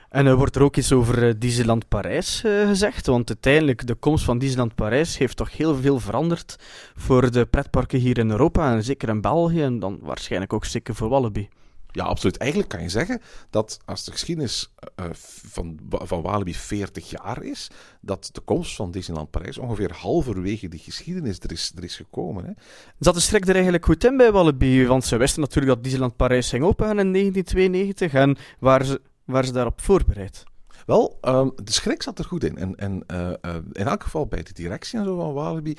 En 0.10 0.26
er 0.26 0.36
wordt 0.36 0.56
er 0.56 0.62
ook 0.62 0.76
iets 0.76 0.92
over 0.92 1.24
uh, 1.24 1.34
Disneyland 1.38 1.88
Parijs 1.88 2.44
uh, 2.46 2.68
gezegd, 2.68 3.06
want 3.06 3.30
uiteindelijk 3.30 3.88
de 3.88 3.96
komst 3.96 4.26
van 4.26 4.38
Disneyland 4.38 4.76
Parijs 4.76 5.18
heeft 5.18 5.38
toch 5.38 5.58
heel 5.58 5.76
veel 5.76 6.00
veranderd 6.00 6.56
voor 6.96 7.32
de 7.32 7.46
pretparken 7.46 8.00
hier 8.00 8.18
in 8.18 8.30
Europa 8.30 8.74
en 8.74 8.84
zeker 8.84 9.10
in 9.10 9.22
België 9.22 9.62
en 9.62 9.80
dan 9.80 10.00
waarschijnlijk 10.02 10.54
ook 10.54 10.66
zeker 10.66 10.96
voor 10.96 11.10
Walibi. 11.10 11.50
Ja, 11.92 12.04
absoluut. 12.04 12.38
Eigenlijk 12.38 12.70
kan 12.70 12.82
je 12.82 12.90
zeggen 12.90 13.22
dat 13.50 13.80
als 13.86 14.04
de 14.04 14.12
geschiedenis 14.12 14.74
uh, 15.00 15.06
van, 15.14 15.80
van 15.90 16.22
Walibi 16.22 16.54
40 16.54 17.10
jaar 17.10 17.44
is, 17.44 17.68
dat 18.02 18.30
de 18.32 18.42
komst 18.42 18.76
van 18.76 18.92
Disneyland 18.92 19.30
Parijs 19.30 19.58
ongeveer 19.58 19.92
halverwege 19.94 20.68
die 20.68 20.80
geschiedenis 20.80 21.40
er 21.40 21.52
is, 21.52 21.72
er 21.76 21.84
is 21.84 21.96
gekomen. 21.96 22.46
Hè. 22.46 22.52
Zat 23.00 23.14
de 23.14 23.20
schrik 23.20 23.48
er 23.48 23.54
eigenlijk 23.54 23.86
goed 23.86 24.04
in 24.04 24.18
bij 24.18 24.32
Walibi? 24.32 24.86
Want 24.86 25.06
ze 25.06 25.18
wisten 25.18 25.42
natuurlijk 25.42 25.74
dat 25.74 25.84
Disneyland 25.84 26.16
Parijs 26.16 26.50
ging 26.50 26.64
opengaan 26.64 27.00
in 27.00 27.14
1992 27.14 28.14
en 28.14 28.38
waar 28.60 28.86
ze 28.86 29.02
waren 29.32 29.48
ze 29.48 29.54
daarop 29.54 29.82
voorbereid? 29.82 30.44
Wel, 30.86 31.18
um, 31.22 31.52
de 31.64 31.72
schrik 31.72 32.04
zat 32.04 32.20
er 32.20 32.26
goed 32.26 32.44
in. 32.44 32.58
En, 32.58 32.76
en 32.76 33.04
uh, 33.08 33.30
uh, 33.42 33.56
in 33.72 33.88
elk 33.88 34.04
geval 34.04 34.28
bij 34.28 34.44
de 34.44 34.54
directie 34.54 35.00
en 35.00 35.06
zo 35.06 35.18
van 35.18 35.34
Walibi 35.34 35.78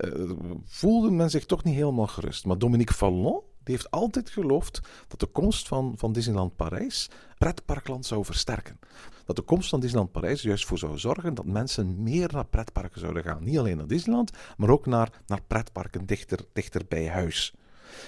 uh, 0.00 0.30
voelde 0.64 1.10
men 1.10 1.30
zich 1.30 1.46
toch 1.46 1.64
niet 1.64 1.74
helemaal 1.74 2.06
gerust. 2.06 2.44
Maar 2.44 2.58
Dominique 2.58 2.94
Fallon 2.94 3.42
die 3.64 3.74
heeft 3.74 3.90
altijd 3.90 4.30
geloofd 4.30 4.80
dat 5.08 5.20
de 5.20 5.26
komst 5.26 5.68
van, 5.68 5.94
van 5.96 6.12
Disneyland 6.12 6.56
Parijs 6.56 7.10
pretparkland 7.38 8.06
zou 8.06 8.24
versterken. 8.24 8.78
Dat 9.24 9.36
de 9.36 9.42
komst 9.42 9.68
van 9.68 9.80
Disneyland 9.80 10.12
Parijs 10.12 10.42
juist 10.42 10.66
voor 10.66 10.78
zou 10.78 10.98
zorgen 10.98 11.34
dat 11.34 11.44
mensen 11.44 12.02
meer 12.02 12.30
naar 12.32 12.46
pretparken 12.46 13.00
zouden 13.00 13.22
gaan. 13.22 13.44
Niet 13.44 13.58
alleen 13.58 13.76
naar 13.76 13.86
Disneyland, 13.86 14.30
maar 14.56 14.70
ook 14.70 14.86
naar, 14.86 15.10
naar 15.26 15.42
pretparken 15.46 16.06
dichter, 16.06 16.38
dichter 16.52 16.82
bij 16.88 17.08
huis. 17.08 17.54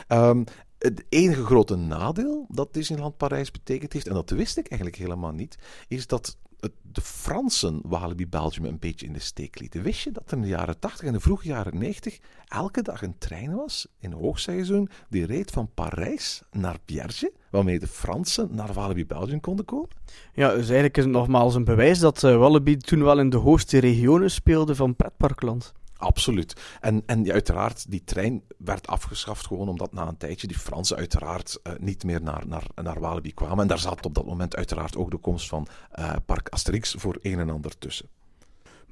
Um, 0.08 0.44
het 0.84 1.04
enige 1.08 1.44
grote 1.44 1.76
nadeel 1.76 2.46
dat 2.48 2.74
Disneyland 2.74 3.16
Parijs 3.16 3.50
betekend 3.50 3.92
heeft, 3.92 4.06
en 4.06 4.14
dat 4.14 4.30
wist 4.30 4.56
ik 4.56 4.68
eigenlijk 4.68 5.00
helemaal 5.00 5.32
niet, 5.32 5.58
is 5.88 6.06
dat 6.06 6.36
de 6.82 7.00
Fransen 7.00 7.80
Walibi 7.82 8.28
Belgium 8.28 8.64
een 8.64 8.78
beetje 8.78 9.06
in 9.06 9.12
de 9.12 9.18
steek 9.18 9.60
lieten. 9.60 9.82
Wist 9.82 10.00
je 10.00 10.10
dat 10.10 10.30
er 10.30 10.36
in 10.36 10.42
de 10.42 10.48
jaren 10.48 10.78
80 10.78 11.06
en 11.06 11.12
de 11.12 11.20
vroege 11.20 11.46
jaren 11.46 11.78
90 11.78 12.18
elke 12.46 12.82
dag 12.82 13.02
een 13.02 13.18
trein 13.18 13.54
was 13.54 13.86
in 13.98 14.12
hoogseizoen 14.12 14.88
die 15.08 15.26
reed 15.26 15.50
van 15.50 15.70
Parijs 15.74 16.42
naar 16.50 16.78
Bierge, 16.84 17.32
waarmee 17.50 17.78
de 17.78 17.86
Fransen 17.86 18.48
naar 18.50 18.72
Walibi 18.72 19.06
Belgium 19.06 19.40
konden 19.40 19.64
komen? 19.64 19.88
Ja, 20.34 20.48
dus 20.48 20.64
eigenlijk 20.64 20.96
is 20.96 21.04
het 21.04 21.12
nogmaals 21.12 21.54
een 21.54 21.64
bewijs 21.64 21.98
dat 21.98 22.22
uh, 22.22 22.36
Walibi 22.36 22.76
toen 22.76 23.02
wel 23.04 23.18
in 23.18 23.30
de 23.30 23.36
hoogste 23.36 23.78
regionen 23.78 24.30
speelde 24.30 24.74
van 24.74 24.96
pretparkland. 24.96 25.72
Absoluut. 26.04 26.60
En, 26.80 27.02
en 27.06 27.32
uiteraard, 27.32 27.90
die 27.90 28.04
trein 28.04 28.42
werd 28.58 28.86
afgeschaft 28.86 29.46
gewoon 29.46 29.68
omdat 29.68 29.92
na 29.92 30.08
een 30.08 30.16
tijdje 30.16 30.46
die 30.46 30.58
Fransen 30.58 30.96
uiteraard 30.96 31.60
uh, 31.62 31.72
niet 31.78 32.04
meer 32.04 32.22
naar, 32.22 32.46
naar, 32.46 32.66
naar 32.74 33.00
Walibi 33.00 33.34
kwamen. 33.34 33.58
En 33.58 33.66
daar 33.66 33.78
zat 33.78 34.06
op 34.06 34.14
dat 34.14 34.26
moment 34.26 34.56
uiteraard 34.56 34.96
ook 34.96 35.10
de 35.10 35.16
komst 35.16 35.48
van 35.48 35.66
uh, 35.98 36.12
Park 36.26 36.48
Asterix 36.48 36.94
voor 36.98 37.18
een 37.22 37.38
en 37.38 37.50
ander 37.50 37.78
tussen. 37.78 38.08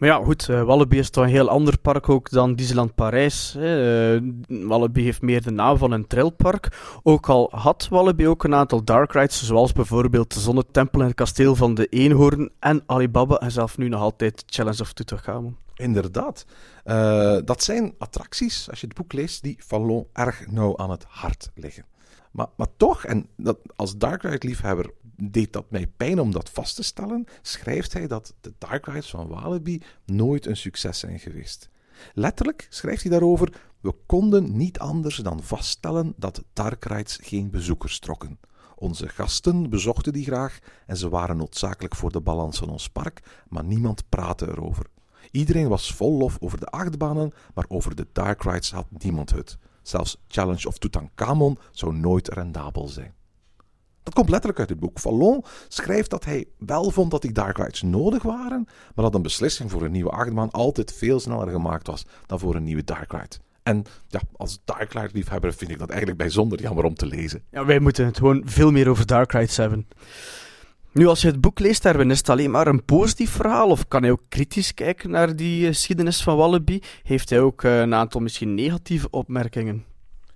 Maar 0.02 0.10
ja, 0.10 0.24
goed, 0.24 0.48
uh, 0.48 0.62
Walibi 0.62 0.98
is 0.98 1.10
toch 1.10 1.24
een 1.24 1.30
heel 1.30 1.48
ander 1.48 1.78
park 1.78 2.08
ook 2.08 2.30
dan 2.30 2.54
Disneyland 2.54 2.94
Parijs. 2.94 3.54
Hè. 3.58 4.20
Walibi 4.66 5.02
heeft 5.02 5.22
meer 5.22 5.42
de 5.42 5.50
naam 5.50 5.78
van 5.78 5.92
een 5.92 6.06
trailpark. 6.06 6.78
Ook 7.02 7.28
al 7.28 7.48
had 7.54 7.88
Walibi 7.90 8.28
ook 8.28 8.44
een 8.44 8.54
aantal 8.54 8.84
dark 8.84 9.12
rides, 9.12 9.44
zoals 9.44 9.72
bijvoorbeeld 9.72 10.34
de 10.34 10.40
Zonnetempel 10.40 11.00
en 11.00 11.06
het 11.06 11.14
kasteel 11.14 11.54
van 11.54 11.74
de 11.74 11.86
Eenhoorn 11.86 12.50
en 12.58 12.82
Alibaba 12.86 13.36
en 13.36 13.50
zelf 13.50 13.78
nu 13.78 13.88
nog 13.88 14.00
altijd 14.00 14.42
Challenge 14.46 14.80
of 14.80 14.92
Tutankhamon. 14.92 15.56
Inderdaad. 15.74 16.44
Uh, 16.84 17.38
dat 17.44 17.62
zijn 17.62 17.94
attracties, 17.98 18.70
als 18.70 18.80
je 18.80 18.86
het 18.86 18.96
boek 18.96 19.12
leest, 19.12 19.42
die 19.42 19.56
Fallon 19.60 20.06
erg 20.12 20.46
nauw 20.50 20.76
aan 20.76 20.90
het 20.90 21.04
hart 21.08 21.50
liggen. 21.54 21.84
Maar, 22.32 22.46
maar 22.56 22.76
toch, 22.76 23.04
en 23.04 23.26
dat, 23.36 23.58
als 23.76 23.96
Dark 23.96 24.22
Ride-liefhebber 24.22 24.90
deed 25.16 25.52
dat 25.52 25.70
mij 25.70 25.86
pijn 25.86 26.20
om 26.20 26.30
dat 26.30 26.50
vast 26.50 26.76
te 26.76 26.82
stellen, 26.82 27.24
schrijft 27.42 27.92
hij 27.92 28.06
dat 28.06 28.34
de 28.40 28.52
Dark 28.58 28.86
Rides 28.86 29.10
van 29.10 29.28
Walibi 29.28 29.82
nooit 30.04 30.46
een 30.46 30.56
succes 30.56 30.98
zijn 30.98 31.18
geweest. 31.18 31.70
Letterlijk 32.14 32.66
schrijft 32.70 33.02
hij 33.02 33.10
daarover: 33.10 33.52
We 33.80 33.94
konden 34.06 34.56
niet 34.56 34.78
anders 34.78 35.16
dan 35.16 35.42
vaststellen 35.42 36.14
dat 36.16 36.42
Dark 36.52 36.84
Rides 36.84 37.18
geen 37.22 37.50
bezoekers 37.50 37.98
trokken. 37.98 38.38
Onze 38.76 39.08
gasten 39.08 39.70
bezochten 39.70 40.12
die 40.12 40.24
graag 40.24 40.58
en 40.86 40.96
ze 40.96 41.08
waren 41.08 41.36
noodzakelijk 41.36 41.96
voor 41.96 42.12
de 42.12 42.20
balans 42.20 42.58
van 42.58 42.68
ons 42.68 42.88
park, 42.88 43.44
maar 43.48 43.64
niemand 43.64 44.08
praatte 44.08 44.48
erover. 44.48 44.86
Iedereen 45.30 45.68
was 45.68 45.94
vol 45.94 46.18
lof 46.18 46.36
over 46.40 46.60
de 46.60 46.66
achtbanen, 46.66 47.32
maar 47.54 47.64
over 47.68 47.94
de 47.94 48.06
dark 48.12 48.42
rides 48.42 48.72
had 48.72 48.86
niemand 48.98 49.30
het. 49.30 49.58
Zelfs 49.82 50.16
Challenge 50.28 50.66
of 50.66 50.78
Tutankhamon 50.78 51.58
zou 51.70 51.94
nooit 51.94 52.28
rendabel 52.28 52.88
zijn. 52.88 53.14
Dat 54.02 54.14
komt 54.14 54.28
letterlijk 54.28 54.58
uit 54.58 54.68
het 54.68 54.80
boek. 54.80 54.98
Fallon 54.98 55.44
schrijft 55.68 56.10
dat 56.10 56.24
hij 56.24 56.46
wel 56.58 56.90
vond 56.90 57.10
dat 57.10 57.22
die 57.22 57.32
dark 57.32 57.56
rides 57.56 57.82
nodig 57.82 58.22
waren, 58.22 58.64
maar 58.94 59.04
dat 59.04 59.14
een 59.14 59.22
beslissing 59.22 59.70
voor 59.70 59.82
een 59.82 59.92
nieuwe 59.92 60.10
achtbaan 60.10 60.50
altijd 60.50 60.92
veel 60.92 61.20
sneller 61.20 61.48
gemaakt 61.48 61.86
was 61.86 62.06
dan 62.26 62.38
voor 62.38 62.54
een 62.54 62.64
nieuwe 62.64 62.84
dark 62.84 63.12
ride. 63.12 63.36
En 63.62 63.84
ja, 64.08 64.20
als 64.36 64.60
Dark 64.64 64.92
Ride 64.92 65.10
liefhebber 65.12 65.54
vind 65.54 65.70
ik 65.70 65.78
dat 65.78 65.88
eigenlijk 65.88 66.18
bijzonder 66.18 66.60
jammer 66.60 66.84
om 66.84 66.94
te 66.94 67.06
lezen. 67.06 67.42
Ja, 67.50 67.64
wij 67.64 67.78
moeten 67.78 68.06
het 68.06 68.16
gewoon 68.16 68.42
veel 68.44 68.70
meer 68.70 68.88
over 68.88 69.06
Dark 69.06 69.32
Rides 69.32 69.56
hebben. 69.56 69.88
Nu, 70.92 71.06
als 71.06 71.20
je 71.20 71.26
het 71.26 71.40
boek 71.40 71.58
leest, 71.58 71.84
Erwin, 71.84 72.10
is 72.10 72.18
het 72.18 72.28
alleen 72.28 72.50
maar 72.50 72.66
een 72.66 72.84
positief 72.84 73.30
verhaal? 73.30 73.68
Of 73.68 73.88
kan 73.88 74.02
hij 74.02 74.10
ook 74.10 74.22
kritisch 74.28 74.74
kijken 74.74 75.10
naar 75.10 75.36
die 75.36 75.66
geschiedenis 75.66 76.22
van 76.22 76.36
Wallaby? 76.36 76.80
Heeft 77.02 77.30
hij 77.30 77.40
ook 77.40 77.62
eh, 77.62 77.80
een 77.80 77.94
aantal 77.94 78.20
misschien 78.20 78.54
negatieve 78.54 79.10
opmerkingen? 79.10 79.84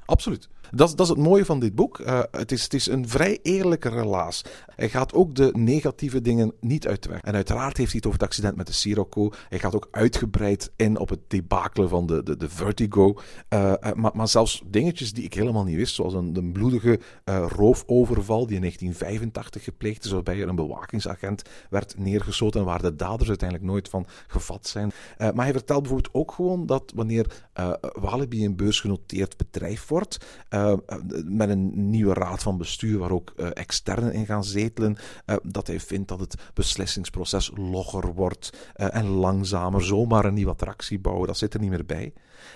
Absoluut. 0.05 0.49
Dat, 0.71 0.91
dat 0.91 1.01
is 1.01 1.09
het 1.09 1.19
mooie 1.19 1.45
van 1.45 1.61
dit 1.61 1.75
boek. 1.75 1.99
Eh, 1.99 2.21
het, 2.31 2.53
is, 2.53 2.63
het 2.63 2.75
is 2.75 2.87
een 2.87 3.09
vrij 3.09 3.39
eerlijke 3.43 3.89
relaas. 3.89 4.45
Hij 4.67 4.89
gaat 4.89 5.15
ook 5.15 5.35
de 5.35 5.51
negatieve 5.53 6.21
dingen 6.21 6.53
niet 6.61 6.87
uit 6.87 7.03
de 7.03 7.09
weg. 7.09 7.21
En 7.21 7.35
uiteraard 7.35 7.77
heeft 7.77 7.91
hij 7.91 7.99
het 7.99 8.07
over 8.07 8.21
het 8.21 8.29
accident 8.29 8.57
met 8.57 8.67
de 8.67 8.73
Sirocco. 8.73 9.31
Hij 9.49 9.59
gaat 9.59 9.75
ook 9.75 9.89
uitgebreid 9.91 10.71
in 10.77 10.99
op 10.99 11.09
het 11.09 11.21
debakelen 11.29 11.89
van 11.89 12.07
de, 12.07 12.23
de, 12.23 12.37
de 12.37 12.49
Vertigo. 12.49 13.19
Eh, 13.49 13.73
eh, 13.73 13.93
maar, 13.95 14.11
maar 14.15 14.29
zelfs 14.29 14.63
dingetjes 14.67 15.13
die 15.13 15.25
ik 15.25 15.35
helemaal 15.35 15.65
niet 15.65 15.77
wist, 15.77 15.95
zoals 15.95 16.15
een, 16.15 16.37
een 16.37 16.53
bloedige 16.53 17.01
eh, 17.25 17.47
roofoverval 17.49 18.47
die 18.47 18.55
in 18.55 18.61
1985 18.61 19.65
gepleegd 19.65 20.05
is, 20.05 20.11
waarbij 20.11 20.41
er 20.41 20.49
een 20.49 20.57
bewakingsagent 20.57 21.43
werd 21.71 21.99
neergeschoten 21.99 22.61
en 22.61 22.67
waar 22.67 22.83
de 22.83 22.97
daders 22.97 23.29
uiteindelijk 23.29 23.71
nooit 23.71 23.89
van 23.89 24.07
gevat 24.27 24.67
zijn. 24.67 24.93
Maar 25.19 25.45
hij 25.45 25.53
vertelt 25.53 25.83
bijvoorbeeld 25.83 26.15
ook 26.15 26.33
gewoon 26.33 26.67
dat 26.67 26.93
wanneer 26.95 27.45
Walibi 27.93 28.45
een 28.45 28.57
beursgenoteerd 28.57 29.37
bedrijf 29.37 29.89
wordt, 29.89 30.27
eh, 30.57 30.99
met 31.25 31.49
een 31.49 31.91
nieuwe 31.91 32.15
raad 32.15 32.43
van 32.43 32.59
bestuur 32.59 32.99
waar 32.99 33.11
ook 33.11 33.33
eh, 33.37 33.49
externen 33.53 34.13
in 34.13 34.27
gaan 34.27 34.45
zetelen, 34.45 34.97
eh, 35.25 35.37
dat 35.43 35.67
hij 35.67 35.81
vindt 35.81 36.09
dat 36.09 36.21
het 36.21 36.35
beslissingsproces 36.55 37.51
logger 37.55 38.15
wordt 38.15 38.71
en 38.75 39.07
langzamer, 39.07 39.85
zomaar 39.85 40.25
een 40.25 40.35
nieuwe 40.35 40.51
attractie 40.51 40.99
bouwen, 40.99 41.27
dat 41.27 41.39
zit 41.39 41.55
er 41.55 41.61
niet 41.61 41.71
meer 41.71 41.87
bij. 41.87 42.13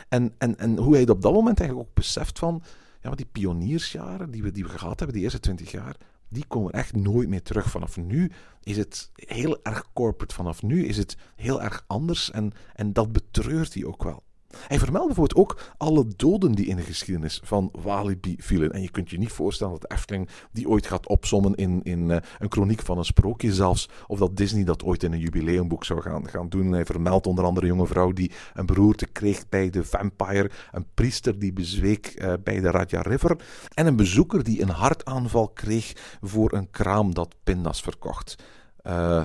En, 0.08 0.34
en, 0.38 0.58
en 0.58 0.76
hoe 0.76 0.90
hij 0.90 1.00
het 1.00 1.10
op 1.10 1.22
dat 1.22 1.32
moment 1.32 1.60
eigenlijk 1.60 1.88
ook 1.88 1.94
beseft 1.94 2.38
van, 2.38 2.62
ja, 3.00 3.08
maar 3.08 3.16
die 3.16 3.28
pioniersjaren 3.32 4.30
die 4.30 4.42
we, 4.42 4.52
die 4.52 4.64
we 4.64 4.78
gehad 4.78 4.98
hebben, 4.98 5.16
die 5.16 5.24
eerste 5.24 5.40
twintig 5.40 5.70
jaar, 5.70 5.96
die 6.28 6.44
komen 6.48 6.72
echt 6.72 6.96
nooit 6.96 7.28
meer 7.28 7.42
terug. 7.42 7.70
Vanaf 7.70 7.96
nu 7.96 8.30
is 8.62 8.76
het 8.76 9.10
heel 9.14 9.62
erg 9.62 9.86
corporate. 9.92 10.34
Vanaf 10.34 10.62
nu 10.62 10.86
is 10.86 10.96
het 10.96 11.16
heel 11.36 11.62
erg 11.62 11.84
anders 11.86 12.30
en, 12.30 12.52
en 12.74 12.92
dat 12.92 13.12
betreurt 13.12 13.74
hij 13.74 13.84
ook 13.84 14.02
wel. 14.02 14.22
Hij 14.66 14.78
vermeldt 14.78 15.06
bijvoorbeeld 15.06 15.40
ook 15.40 15.60
alle 15.76 16.06
doden 16.16 16.52
die 16.52 16.66
in 16.66 16.76
de 16.76 16.82
geschiedenis 16.82 17.40
van 17.44 17.68
Walibi 17.82 18.36
vielen. 18.38 18.72
En 18.72 18.82
je 18.82 18.90
kunt 18.90 19.10
je 19.10 19.18
niet 19.18 19.32
voorstellen 19.32 19.78
dat 19.80 19.92
Efteling 19.92 20.28
die 20.52 20.68
ooit 20.68 20.86
gaat 20.86 21.06
opsommen 21.06 21.54
in, 21.54 21.80
in 21.82 22.10
eh, 22.10 22.16
een 22.38 22.50
chroniek 22.52 22.82
van 22.82 22.98
een 22.98 23.04
sprookje 23.04 23.52
zelfs. 23.52 23.88
Of 24.06 24.18
dat 24.18 24.36
Disney 24.36 24.64
dat 24.64 24.82
ooit 24.82 25.02
in 25.02 25.12
een 25.12 25.18
jubileumboek 25.18 25.84
zou 25.84 26.00
gaan, 26.00 26.28
gaan 26.28 26.48
doen. 26.48 26.72
Hij 26.72 26.84
vermeldt 26.84 27.26
onder 27.26 27.44
andere 27.44 27.66
een 27.66 27.72
jonge 27.72 27.86
vrouw 27.86 28.12
die 28.12 28.30
een 28.54 28.66
beroerte 28.66 29.06
kreeg 29.06 29.48
bij 29.48 29.70
de 29.70 29.84
Vampire. 29.84 30.50
Een 30.72 30.86
priester 30.94 31.38
die 31.38 31.52
bezweek 31.52 32.06
eh, 32.06 32.32
bij 32.44 32.60
de 32.60 32.70
Raja 32.70 33.00
River. 33.00 33.36
En 33.74 33.86
een 33.86 33.96
bezoeker 33.96 34.44
die 34.44 34.62
een 34.62 34.68
hartaanval 34.68 35.48
kreeg 35.48 36.18
voor 36.20 36.52
een 36.52 36.70
kraam 36.70 37.14
dat 37.14 37.34
pindas 37.44 37.82
verkocht. 37.82 38.36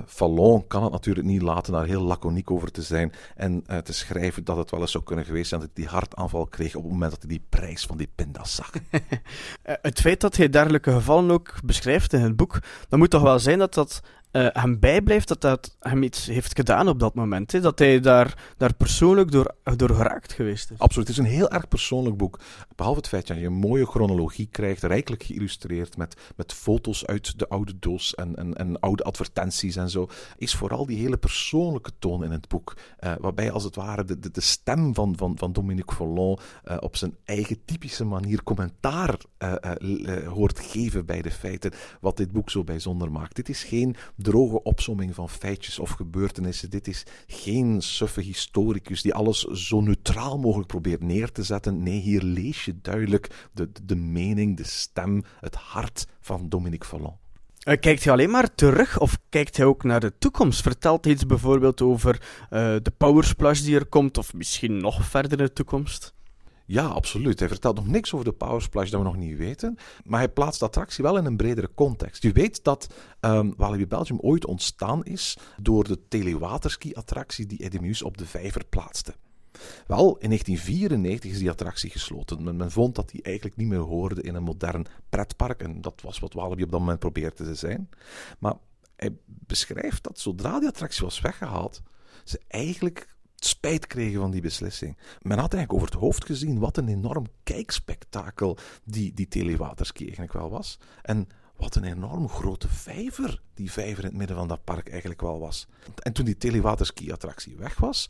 Fallon 0.08 0.68
kan 0.68 0.84
het 0.84 0.92
natuurlijk 0.92 1.28
niet 1.28 1.42
laten 1.42 1.74
daar 1.74 1.86
heel 1.86 2.02
laconiek 2.02 2.52
over 2.52 2.72
te 2.72 2.82
zijn 2.82 3.14
en 3.36 3.64
eh, 3.66 3.78
te 3.78 3.94
schrijven 3.94 4.44
dat 4.44 4.58
het 4.58 4.72
wel 4.72 4.80
eens 4.80 4.92
zou 4.92 5.04
kunnen 5.04 5.26
geweest 5.26 5.50
zijn 5.50 5.62
dat 5.62 5.70
hij 5.74 5.84
die 5.84 5.94
hartaanval 5.94 6.46
kreeg 6.46 6.76
op 6.76 6.84
het 6.84 6.92
moment 6.92 7.12
dat 7.12 7.22
hij 7.22 7.30
die 7.30 7.46
prijs 7.50 7.86
van 7.86 7.98
die 7.98 8.10
pindas 8.16 8.56
zag. 8.56 8.72
Eh, 9.62 9.76
het 9.82 10.02
feit 10.02 10.22
dat 10.22 10.36
hij 10.36 10.50
dergelijke 10.50 10.92
gevallen 10.92 11.32
ook 11.32 11.54
beschrijft 11.64 12.14
in 12.14 12.22
het 12.22 12.36
boek, 12.36 12.60
dan 12.90 13.00
moet 13.00 13.10
toch 13.10 13.22
wel 13.22 13.40
zijn 13.40 13.60
dat 13.60 13.74
dat 13.74 14.02
eh, 14.36 14.48
hem 14.52 14.80
bijblijft, 14.80 15.28
dat 15.28 15.42
dat 15.42 15.76
hem 15.80 16.04
iets 16.04 16.26
heeft 16.26 16.56
gedaan 16.56 16.88
op 16.88 17.00
dat 17.00 17.16
moment. 17.16 17.52
Hè? 17.52 17.60
Dat 17.60 17.80
hij 17.80 18.00
daar, 18.00 18.54
daar 18.58 18.74
persoonlijk 18.74 19.32
door, 19.32 19.56
door 19.76 19.90
geraakt 19.90 20.34
geweest 20.34 20.72
is. 20.72 20.80
Absoluut, 20.80 21.08
het 21.08 21.18
is 21.18 21.24
een 21.24 21.30
heel 21.32 21.50
erg 21.50 21.68
persoonlijk 21.68 22.18
boek. 22.18 22.40
Behalve 22.76 23.00
het 23.00 23.08
feit 23.08 23.28
dat 23.28 23.38
je 23.38 23.46
een 23.46 23.54
mooie 23.54 23.86
chronologie 23.86 24.48
krijgt, 24.52 24.84
rijkelijk 24.84 25.24
geïllustreerd 25.24 25.98
met, 25.98 26.16
met 26.36 26.54
foto's 26.54 27.06
uit 27.06 27.40
de 27.40 27.48
oude 27.48 27.80
doos 27.80 28.16
en, 28.16 28.36
en, 28.36 28.56
en 28.56 28.80
oude 28.80 29.04
advertenties 29.04 29.76
en 29.76 29.90
zo, 29.90 30.08
is 30.38 30.56
vooral 30.56 30.86
die 30.86 30.98
hele 30.98 31.18
persoonlijke 31.18 31.92
toon 32.00 32.24
in 32.24 32.32
het 32.32 32.48
boek. 32.48 32.74
eh, 32.98 33.14
waarbij 33.20 33.52
als 33.52 33.64
het 33.64 33.76
ware 33.76 34.04
de, 34.04 34.32
de, 34.32 34.42
stem 34.42 34.94
van, 34.94 35.14
van, 35.18 35.38
van 35.38 35.54
Dominique 35.54 35.96
Follon 35.96 36.38
eh, 36.64 36.78
op 36.80 36.96
zijn 36.96 37.16
eigen 37.26 37.66
typische 37.66 38.06
manier 38.06 38.44
commentaar 38.44 39.18
hoort 40.28 40.60
geven 40.60 41.06
bij 41.06 41.22
de 41.22 41.32
feiten, 41.32 41.72
wat 42.02 42.18
dit 42.18 42.32
boek 42.32 42.50
zo 42.50 42.64
bijzonder 42.64 43.12
maakt. 43.12 43.36
Dit 43.36 43.50
is 43.50 43.64
geen 43.64 43.96
droge 44.26 44.64
opsomming 44.64 45.16
van 45.16 45.30
feitjes 45.30 45.80
of 45.80 45.90
gebeurtenissen. 45.90 46.70
Dit 46.70 46.88
is 46.88 47.04
geen 47.28 47.82
suffe 47.82 48.22
historicus 48.22 49.02
die 49.02 49.14
alles 49.14 49.40
zo 49.44 49.82
neutraal 49.82 50.38
mogelijk 50.38 50.68
probeert 50.68 51.04
neer 51.04 51.32
te 51.32 51.44
zetten. 51.44 51.84
Nee, 51.84 52.00
hier 52.00 52.22
lees 52.22 52.66
je 52.66 52.82
duidelijk 52.82 53.48
de, 53.54 53.70
de, 53.84 53.96
mening, 53.96 54.58
de 54.58 54.64
stem, 54.64 55.24
het 55.40 55.56
hart 55.56 56.08
van 56.20 56.50
Dominique 56.50 56.88
Fallon. 56.88 57.14
Eh, 57.60 57.80
kijkt 57.80 58.04
hij 58.04 58.14
alleen 58.14 58.30
maar 58.30 58.56
terug 58.56 59.00
of 59.00 59.18
kijkt 59.30 59.58
hij 59.58 59.66
ook 59.66 59.84
naar 59.84 60.00
de 60.00 60.18
toekomst? 60.18 60.62
Vertelt 60.62 61.04
hij 61.04 61.14
iets 61.14 61.26
bijvoorbeeld 61.26 61.82
over 61.82 62.22
eh, 62.50 62.76
de 62.82 62.92
Powersplash 62.98 63.62
die 63.62 63.76
er 63.76 63.86
komt, 63.86 64.18
of 64.18 64.34
misschien 64.34 64.78
nog 64.78 65.06
verder 65.06 65.40
in 65.40 65.46
de 65.46 65.54
toekomst? 65.54 66.15
Ja, 66.66 66.86
absoluut. 66.86 67.40
Hij 67.40 67.48
vertelt 67.48 67.76
nog 67.76 67.88
niks 67.88 68.14
over 68.14 68.26
de 68.26 68.32
Power 68.32 68.62
Splash 68.62 68.90
dat 68.90 69.00
we 69.00 69.06
nog 69.06 69.18
niet 69.18 69.38
weten. 69.38 69.78
Maar 70.04 70.20
hij 70.20 70.30
plaatst 70.30 70.60
de 70.60 70.66
attractie 70.66 71.04
wel 71.04 71.18
in 71.18 71.26
een 71.26 71.38
bredere 71.38 71.70
context. 71.76 72.24
Je 72.24 72.32
weet 72.32 72.64
dat 72.64 72.88
ehm 73.20 73.52
Walibi 73.58 73.88
Belgium 73.88 74.20
ooit 74.20 74.46
ontstaan 74.46 75.04
is 75.04 75.38
door 75.62 75.84
de 75.84 76.08
telewaterski-attractie 76.08 77.46
die 77.46 77.64
Edemus 77.64 78.02
op 78.02 78.18
de 78.18 78.26
vijver 78.26 78.66
plaatste. 78.66 79.14
Wel, 79.88 80.18
in 80.18 80.28
1994 80.28 81.32
is 81.32 81.38
die 81.38 81.50
attractie 81.50 81.90
gesloten. 81.90 82.44
Men, 82.44 82.56
men 82.56 82.72
vond 82.72 82.96
dat 82.96 83.10
die 83.10 83.22
eigenlijk 83.22 83.56
niet 83.56 83.68
meer 83.68 83.80
hoorde 83.80 84.22
in 84.22 84.36
een 84.36 84.44
modern 84.44 84.86
pretpark. 85.10 85.62
En 85.62 85.82
dat 85.82 86.02
was 86.02 86.20
wat 86.20 86.34
Walibi 86.34 86.64
op 86.64 86.72
dat 86.72 86.80
moment 86.80 87.00
probeerde 87.00 87.36
te 87.36 87.56
zijn. 87.56 87.90
Maar 88.40 88.54
hij 88.96 89.16
beschrijft 89.26 90.04
dat 90.04 90.20
zodra 90.20 90.60
die 90.60 90.68
attractie 90.70 91.04
was 91.04 91.22
weggehaald, 91.22 91.82
ze 92.24 92.42
eigenlijk 92.48 93.15
spijt 93.36 93.88
kregen 93.88 94.20
van 94.20 94.32
die 94.32 94.42
beslissing. 94.42 94.98
Men 95.22 95.40
had 95.40 95.54
eigenlijk 95.54 95.74
over 95.74 95.94
het 95.94 96.04
hoofd 96.04 96.26
gezien 96.26 96.60
wat 96.60 96.78
een 96.78 96.88
enorm 96.88 97.26
kijkspektakel 97.44 98.58
die, 98.84 99.14
die 99.14 99.28
telewaterski 99.28 100.04
eigenlijk 100.04 100.34
wel 100.34 100.50
was. 100.50 100.80
En 101.02 101.28
wat 101.56 101.76
een 101.76 101.84
enorm 101.84 102.30
grote 102.30 102.68
vijver 102.68 103.42
die 103.54 103.72
vijver 103.72 104.04
in 104.04 104.10
het 104.10 104.18
midden 104.18 104.38
van 104.38 104.48
dat 104.48 104.64
park 104.64 104.90
eigenlijk 104.90 105.22
wel 105.22 105.40
was. 105.40 105.68
En 105.96 106.14
toen 106.14 106.26
die 106.26 106.38
telewaterski-attractie 106.38 107.56
weg 107.56 107.78
was, 107.78 108.08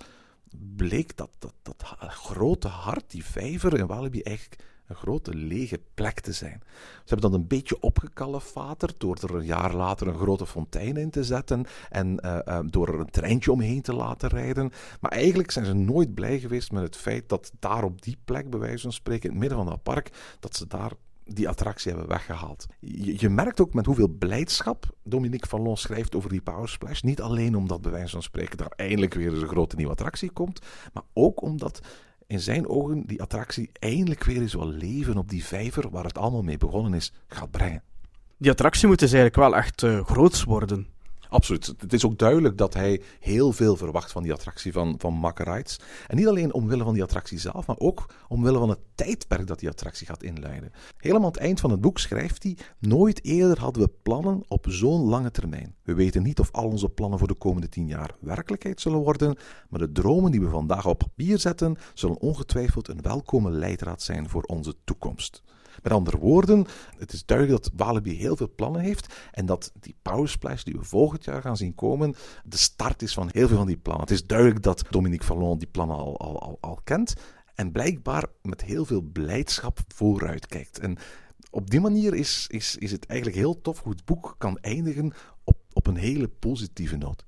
bleek 0.75 1.17
dat, 1.17 1.29
dat 1.39 1.53
dat 1.61 1.83
grote 1.99 2.67
hart, 2.67 3.11
die 3.11 3.25
vijver 3.25 3.77
in 3.77 3.88
Walibi, 3.88 4.21
eigenlijk 4.21 4.63
een 4.88 4.95
grote 4.95 5.34
lege 5.34 5.82
plek 5.93 6.19
te 6.19 6.32
zijn. 6.32 6.62
Ze 6.63 7.13
hebben 7.13 7.32
dat 7.32 7.39
een 7.39 7.48
beetje 7.48 7.82
opgekalefaterd 7.82 9.00
door 9.00 9.17
er 9.21 9.36
een 9.36 9.45
jaar 9.45 9.76
later 9.76 10.08
een 10.08 10.17
grote 10.17 10.45
fontein 10.45 10.98
in 10.98 11.10
te 11.10 11.24
zetten 11.24 11.65
en 11.89 12.19
eh, 12.19 12.48
eh, 12.48 12.65
door 12.69 12.88
er 12.88 13.00
een 13.00 13.10
treintje 13.10 13.52
omheen 13.52 13.82
te 13.82 13.93
laten 13.93 14.30
rijden. 14.30 14.71
Maar 15.00 15.12
eigenlijk 15.12 15.52
zijn 15.52 15.65
ze 15.65 15.74
nooit 15.74 16.13
blij 16.13 16.39
geweest 16.39 16.71
met 16.71 16.84
het 16.84 16.98
feit 16.98 17.30
dat 17.30 17.52
daar 17.60 17.84
op 17.84 18.02
die 18.02 18.17
plek, 18.26 18.50
bij 18.50 18.60
wijze 18.60 18.82
van 18.82 18.93
spreken, 18.93 19.24
in 19.24 19.30
het 19.30 19.39
midden 19.39 19.58
van 19.58 19.67
dat 19.67 19.84
park, 19.84 20.38
dat 20.39 20.56
ze 20.56 20.67
daar 20.67 20.91
die 21.26 21.50
attractie 21.50 21.91
hebben 21.91 22.10
weggehaald. 22.10 22.65
Je, 22.80 23.15
je 23.19 23.30
merkt 23.30 23.60
ook 23.62 23.74
met 23.74 23.86
hoeveel 23.86 24.08
blijdschap 24.08 24.95
Dominique 25.04 25.48
Fallon 25.48 25.78
schrijft 25.78 26.15
over 26.15 26.30
die 26.30 26.41
Power 26.41 26.69
Splash. 26.69 27.02
Niet 27.02 27.21
alleen 27.21 27.56
omdat, 27.56 27.82
bij 27.82 27.91
wijze 27.91 28.12
van 28.12 28.24
spreken, 28.24 28.58
daar 28.58 28.74
eindelijk 28.76 29.13
weer 29.13 29.34
eens 29.34 29.41
een 29.41 29.48
grote 29.48 29.76
nieuwe 29.76 29.91
attractie 29.91 30.32
komt, 30.32 30.62
maar 30.93 31.04
ook 31.13 31.41
omdat 31.41 31.82
in 32.27 32.39
zijn 32.39 32.67
ogen 32.67 33.03
die 33.05 33.21
attractie 33.21 33.69
eindelijk 33.79 34.23
weer 34.23 34.41
eens 34.41 34.53
wat 34.53 34.67
leven 34.67 35.17
op 35.17 35.29
die 35.29 35.45
vijver 35.45 35.89
waar 35.89 36.03
het 36.03 36.17
allemaal 36.17 36.41
mee 36.41 36.57
begonnen 36.57 36.93
is, 36.93 37.13
gaat 37.27 37.51
brengen. 37.51 37.83
Die 38.38 38.51
attractie 38.51 38.88
moet 38.88 38.99
dus 38.99 39.13
eigenlijk 39.13 39.49
wel 39.49 39.55
echt 39.55 39.83
eh, 39.83 40.05
groots 40.05 40.43
worden. 40.43 40.88
Absoluut. 41.36 41.74
Het 41.78 41.93
is 41.93 42.06
ook 42.06 42.17
duidelijk 42.17 42.58
dat 42.58 42.74
hij 42.74 43.02
heel 43.19 43.52
veel 43.52 43.76
verwacht 43.76 44.12
van 44.12 44.24
die 44.24 44.34
attractie 44.34 44.71
van, 44.71 44.95
van 44.98 45.13
Mack 45.13 45.39
Rides. 45.39 45.80
En 46.08 46.15
niet 46.15 46.28
alleen 46.28 46.54
omwille 46.54 46.84
van 46.84 46.93
die 46.93 47.04
attractie 47.04 47.39
zelf, 47.39 47.67
maar 47.67 47.78
ook 47.80 48.13
omwille 48.28 48.58
van 48.58 48.69
het 48.69 48.80
tijdperk 48.95 49.48
dat 49.48 49.60
die 49.60 49.69
attractie 49.69 50.08
gaat 50.08 50.24
inleiden. 50.24 50.71
Helemaal 50.98 51.26
aan 51.26 51.32
het 51.32 51.41
eind 51.41 51.60
van 51.60 51.71
het 51.71 51.82
boek 51.82 52.00
schrijft 52.00 52.43
hij: 52.43 52.58
Nooit 52.80 53.24
eerder 53.24 53.60
hadden 53.60 53.84
we 53.84 53.91
plannen 54.04 54.43
op 54.48 54.65
zo'n 54.69 55.02
lange 55.02 55.32
termijn. 55.32 55.76
We 55.84 55.93
weten 55.93 56.24
niet 56.24 56.39
of 56.39 56.52
al 56.52 56.67
onze 56.67 56.89
plannen 56.89 57.19
voor 57.19 57.28
de 57.28 57.34
komende 57.34 57.69
tien 57.69 57.88
jaar 57.88 58.15
werkelijkheid 58.19 58.82
zullen 58.82 59.00
worden, 59.00 59.38
maar 59.69 59.80
de 59.80 59.91
dromen 59.91 60.32
die 60.32 60.41
we 60.41 60.50
vandaag 60.50 60.86
op 60.86 60.98
papier 60.98 61.39
zetten, 61.39 61.78
zullen 61.93 62.19
ongetwijfeld 62.19 62.88
een 62.88 63.02
welkome 63.02 63.52
leidraad 63.52 64.02
zijn 64.02 64.30
voor 64.30 64.43
onze 64.43 64.76
toekomst. 64.84 65.43
Met 65.83 65.91
andere 65.91 66.17
woorden, 66.17 66.65
het 66.97 67.13
is 67.13 67.25
duidelijk 67.25 67.63
dat 67.63 67.71
Walibi 67.75 68.15
heel 68.15 68.35
veel 68.35 68.51
plannen 68.55 68.81
heeft 68.81 69.13
en 69.31 69.45
dat 69.45 69.71
die 69.79 69.95
Power 70.01 70.61
die 70.63 70.73
we 70.73 70.83
volgend 70.83 71.23
jaar 71.23 71.41
gaan 71.41 71.57
zien 71.57 71.75
komen, 71.75 72.15
de 72.43 72.57
start 72.57 73.01
is 73.01 73.13
van 73.13 73.29
heel 73.31 73.47
veel 73.47 73.57
van 73.57 73.67
die 73.67 73.77
plannen. 73.77 74.03
Het 74.03 74.13
is 74.13 74.25
duidelijk 74.25 74.61
dat 74.61 74.83
Dominique 74.89 75.25
Fallon 75.25 75.57
die 75.57 75.67
plannen 75.67 75.95
al, 75.97 76.19
al, 76.19 76.39
al, 76.39 76.57
al 76.61 76.79
kent 76.83 77.13
en 77.55 77.71
blijkbaar 77.71 78.25
met 78.41 78.63
heel 78.63 78.85
veel 78.85 79.01
blijdschap 79.01 79.79
vooruit 79.88 80.45
kijkt. 80.45 80.79
En 80.79 80.97
op 81.51 81.69
die 81.69 81.79
manier 81.79 82.13
is, 82.13 82.45
is, 82.49 82.75
is 82.77 82.91
het 82.91 83.05
eigenlijk 83.05 83.39
heel 83.39 83.61
tof 83.61 83.83
hoe 83.83 83.91
het 83.91 84.05
boek 84.05 84.35
kan 84.38 84.57
eindigen 84.57 85.13
op, 85.43 85.57
op 85.73 85.88
een 85.88 85.95
hele 85.95 86.27
positieve 86.27 86.97
noot. 86.97 87.25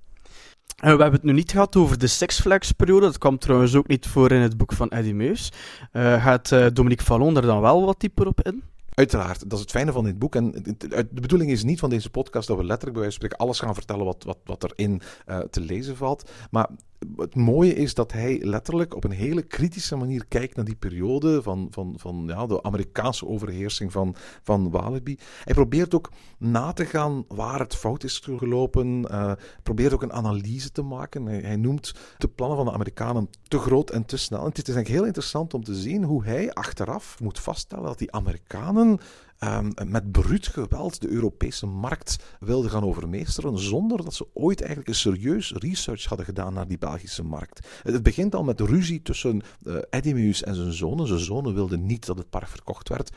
Eh, 0.75 0.83
we 0.83 1.01
hebben 1.01 1.11
het 1.11 1.23
nu 1.23 1.33
niet 1.33 1.51
gehad 1.51 1.75
over 1.75 1.97
de 1.97 2.07
Six 2.07 2.41
Flags 2.41 2.71
periode. 2.71 3.05
Dat 3.05 3.17
kwam 3.17 3.37
trouwens 3.37 3.75
ook 3.75 3.87
niet 3.87 4.07
voor 4.07 4.31
in 4.31 4.41
het 4.41 4.57
boek 4.57 4.73
van 4.73 4.89
Eddie 4.89 5.15
Meus. 5.15 5.51
Eh, 5.91 6.23
gaat 6.23 6.51
eh, 6.51 6.65
Dominique 6.73 7.05
Fallon 7.05 7.35
er 7.35 7.41
dan 7.41 7.61
wel 7.61 7.85
wat 7.85 7.99
dieper 7.99 8.27
op 8.27 8.41
in? 8.41 8.63
Uiteraard, 8.97 9.39
dat 9.39 9.53
is 9.53 9.59
het 9.59 9.71
fijne 9.71 9.91
van 9.91 10.03
dit 10.03 10.19
boek. 10.19 10.35
En 10.35 10.51
de 10.51 11.21
bedoeling 11.21 11.51
is 11.51 11.63
niet 11.63 11.79
van 11.79 11.89
deze 11.89 12.09
podcast 12.09 12.47
dat 12.47 12.57
we 12.57 12.63
letterlijk 12.63 12.93
bij 12.93 13.01
wijze 13.01 13.17
van 13.19 13.27
spreken 13.27 13.45
alles 13.45 13.59
gaan 13.59 13.73
vertellen 13.73 14.05
wat, 14.05 14.23
wat, 14.23 14.37
wat 14.43 14.63
erin 14.63 15.01
eh, 15.25 15.39
te 15.39 15.61
lezen 15.61 15.97
valt. 15.97 16.29
Maar 16.51 16.69
het 17.15 17.35
mooie 17.35 17.73
is 17.73 17.93
dat 17.93 18.11
hij 18.11 18.39
letterlijk 18.43 18.95
op 18.95 19.03
een 19.03 19.11
hele 19.11 19.41
kritische 19.41 19.95
manier 19.95 20.25
kijkt 20.27 20.55
naar 20.55 20.65
die 20.65 20.75
periode 20.75 21.41
van, 21.41 21.67
van, 21.71 21.93
van 21.97 22.23
ja, 22.27 22.45
de 22.45 22.63
Amerikaanse 22.63 23.27
overheersing 23.27 23.91
van, 23.91 24.15
van 24.43 24.69
Walibi. 24.69 25.17
Hij 25.43 25.53
probeert 25.53 25.95
ook 25.95 26.11
na 26.37 26.73
te 26.73 26.85
gaan 26.85 27.25
waar 27.27 27.59
het 27.59 27.75
fout 27.75 28.03
is 28.03 28.21
gelopen. 28.25 29.05
Uh, 29.11 29.31
probeert 29.63 29.93
ook 29.93 30.01
een 30.01 30.13
analyse 30.13 30.71
te 30.71 30.81
maken. 30.81 31.25
Hij, 31.25 31.39
hij, 31.39 31.55
noemt 31.55 31.93
de 32.17 32.27
plannen 32.27 32.57
van 32.57 32.65
de 32.65 32.71
Amerikanen 32.71 33.29
te 33.47 33.59
groot 33.59 33.89
en 33.89 34.05
te 34.05 34.17
snel. 34.17 34.39
En 34.39 34.47
het 34.47 34.57
is 34.57 34.63
eigenlijk 34.63 34.95
heel 34.95 35.05
interessant 35.05 35.53
om 35.53 35.63
te 35.63 35.75
zien 35.75 36.03
hoe 36.03 36.23
hij 36.23 36.53
achteraf 36.53 37.19
moet 37.19 37.39
vaststellen 37.39 37.85
dat 37.85 37.97
die 37.97 38.11
Amerikanen 38.11 38.99
um, 39.39 39.73
met 39.85 40.11
bruut 40.11 40.47
geweld 40.47 41.01
de 41.01 41.09
Europese 41.09 41.65
markt 41.65 42.23
wilden 42.39 42.71
gaan 42.71 42.83
overmeesteren, 42.83 43.59
zonder 43.59 44.03
dat 44.03 44.13
ze 44.13 44.27
ooit 44.33 44.59
eigenlijk 44.59 44.89
een 44.89 44.95
serieus 44.95 45.51
research 45.51 46.05
hadden 46.05 46.25
gedaan 46.25 46.53
naar 46.53 46.67
die 46.67 46.77
Belgische 46.77 47.23
markt. 47.23 47.67
Het 47.83 48.03
begint 48.03 48.35
al 48.35 48.43
met 48.43 48.59
ruzie 48.59 49.01
tussen 49.01 49.41
uh, 49.63 49.75
en 49.91 50.55
zijn 50.55 50.73
zonen. 50.73 51.07
Zijn 51.07 51.19
zonen 51.19 51.53
wilden 51.53 51.85
niet 51.85 52.05
dat 52.05 52.17
het 52.17 52.29
park 52.29 52.47
verkocht 52.47 52.89
werd. 52.89 53.11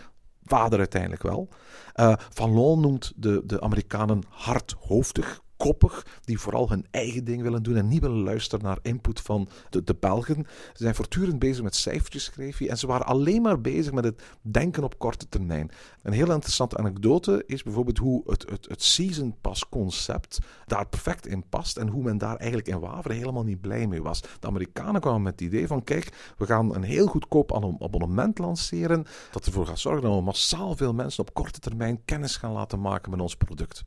Vader 0.44 0.78
uiteindelijk 0.78 1.22
wel. 1.22 1.48
Uh, 1.96 2.12
Van 2.16 2.50
Loon 2.50 2.80
noemt 2.80 3.12
de, 3.16 3.42
de 3.44 3.61
Amerikanen 3.61 4.22
hardhoofdig, 4.28 5.40
koppig, 5.60 6.06
die 6.24 6.38
vooral 6.38 6.68
hun 6.68 6.86
eigen 6.90 7.24
ding 7.24 7.42
willen 7.42 7.62
doen 7.62 7.76
en 7.76 7.88
niet 7.88 8.00
willen 8.00 8.22
luisteren 8.22 8.64
naar 8.64 8.78
input 8.82 9.20
van 9.20 9.48
de, 9.70 9.96
Belgen. 10.00 10.46
Ze 10.72 10.82
zijn 10.82 10.94
voortdurend 10.94 11.38
bezig 11.38 11.62
met 11.62 11.74
cijfertjes, 11.74 12.24
schreef 12.24 12.60
en 12.60 12.78
ze 12.78 12.86
waren 12.86 13.06
alleen 13.06 13.42
maar 13.42 13.60
bezig 13.60 13.92
met 13.92 14.04
het 14.04 14.22
denken 14.40 14.84
op 14.84 14.98
korte 14.98 15.28
termijn. 15.28 15.70
Een 16.02 16.12
heel 16.12 16.32
interessante 16.32 16.76
anekdote 16.76 17.42
is 17.46 17.62
bijvoorbeeld 17.62 17.98
hoe 17.98 18.22
het, 18.26 18.50
het, 18.50 18.68
het 18.68 18.82
season 18.82 19.34
pass 19.40 19.68
concept 19.68 20.38
daar 20.66 20.86
perfect 20.86 21.26
in 21.26 21.48
past 21.48 21.76
en 21.76 21.88
hoe 21.88 22.02
men 22.02 22.18
daar 22.18 22.36
eigenlijk 22.36 22.68
in 22.68 22.80
Waveren 22.80 23.16
helemaal 23.16 23.44
niet 23.44 23.60
blij 23.60 23.86
mee 23.86 24.02
was. 24.02 24.20
De 24.20 24.46
Amerikanen 24.46 25.00
kwamen 25.00 25.22
met 25.22 25.32
het 25.32 25.40
idee 25.40 25.66
van, 25.66 25.84
kijk, 25.84 26.34
we 26.38 26.46
gaan 26.46 26.74
een 26.74 26.82
heel 26.82 27.06
goedkoop 27.06 27.52
abonnement 27.80 28.38
lanceren 28.38 29.06
dat 29.30 29.46
ervoor 29.46 29.66
gaat 29.66 29.78
zorgen 29.78 30.02
dat 30.02 30.14
we 30.14 30.22
massaal 30.22 30.76
veel 30.76 30.94
mensen 30.94 31.22
op 31.22 31.34
korte 31.34 31.60
termijn 31.60 32.04
kennis 32.04 32.36
gaan 32.36 32.52
laten 32.52 32.80
maken 32.80 33.10
met 33.10 33.20
ons 33.20 33.36
product. 33.36 33.84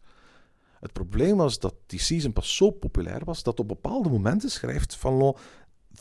Het 0.83 0.93
probleem 0.93 1.37
was 1.37 1.59
dat 1.59 1.75
die 1.85 1.99
season 1.99 2.33
pas 2.33 2.55
zo 2.55 2.71
populair 2.71 3.25
was 3.25 3.43
dat 3.43 3.59
op 3.59 3.67
bepaalde 3.67 4.09
momenten 4.09 4.51
schrijft 4.51 4.95
Van 4.95 5.13
Lo 5.13 5.37
40% 5.93 5.95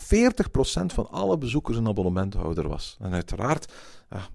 van 0.87 1.11
alle 1.11 1.39
bezoekers 1.39 1.77
een 1.77 1.89
abonnementhouder 1.89 2.69
was. 2.69 2.97
En 3.01 3.13
uiteraard, 3.13 3.73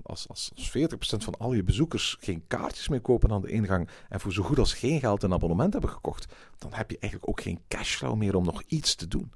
als, 0.02 0.28
als, 0.28 0.52
40% 0.56 0.58
van 1.00 1.38
al 1.38 1.54
je 1.54 1.64
bezoekers 1.64 2.18
geen 2.20 2.44
kaartjes 2.48 2.88
meer 2.88 3.02
kopen 3.02 3.32
aan 3.32 3.42
de 3.42 3.52
ingang 3.52 3.90
en 4.10 4.20
voor 4.20 4.34
zo 4.34 4.44
goed 4.44 4.60
als 4.60 4.74
geen 4.74 5.00
geld 5.00 5.24
een 5.24 5.34
abonnement 5.34 5.74
hebben 5.74 5.92
gekocht, 5.92 6.34
dan 6.58 6.74
heb 6.74 6.92
je 6.92 7.00
eigenlijk 7.00 7.32
ook 7.32 7.42
geen 7.42 7.60
cashflow 7.68 8.16
meer 8.16 8.36
om 8.36 8.44
nog 8.44 8.62
iets 8.68 8.96
te 8.96 9.08
doen. 9.08 9.32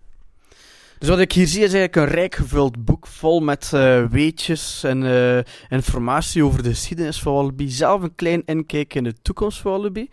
Dus 1.02 1.10
wat 1.10 1.20
ik 1.20 1.32
hier 1.32 1.48
zie 1.48 1.64
is 1.64 1.74
eigenlijk 1.74 1.96
een 1.96 2.16
rijk 2.16 2.36
gevuld 2.36 2.86
boek 2.86 3.08
vol 3.08 3.40
met 3.40 3.72
uh, 3.74 4.06
weetjes 4.06 4.84
en 4.84 5.02
uh, 5.02 5.40
informatie 5.70 6.46
over 6.46 6.64
de 6.64 6.70
geschiedenis 6.70 7.22
van 7.22 7.34
Wallaby. 7.34 7.70
Zelf 7.70 8.02
een 8.02 8.16
klein 8.16 8.46
inkijk 8.46 8.94
in 8.94 9.04
de 9.04 9.14
toekomst 9.22 9.60
van 9.60 9.72
Wallaby. 9.72 10.08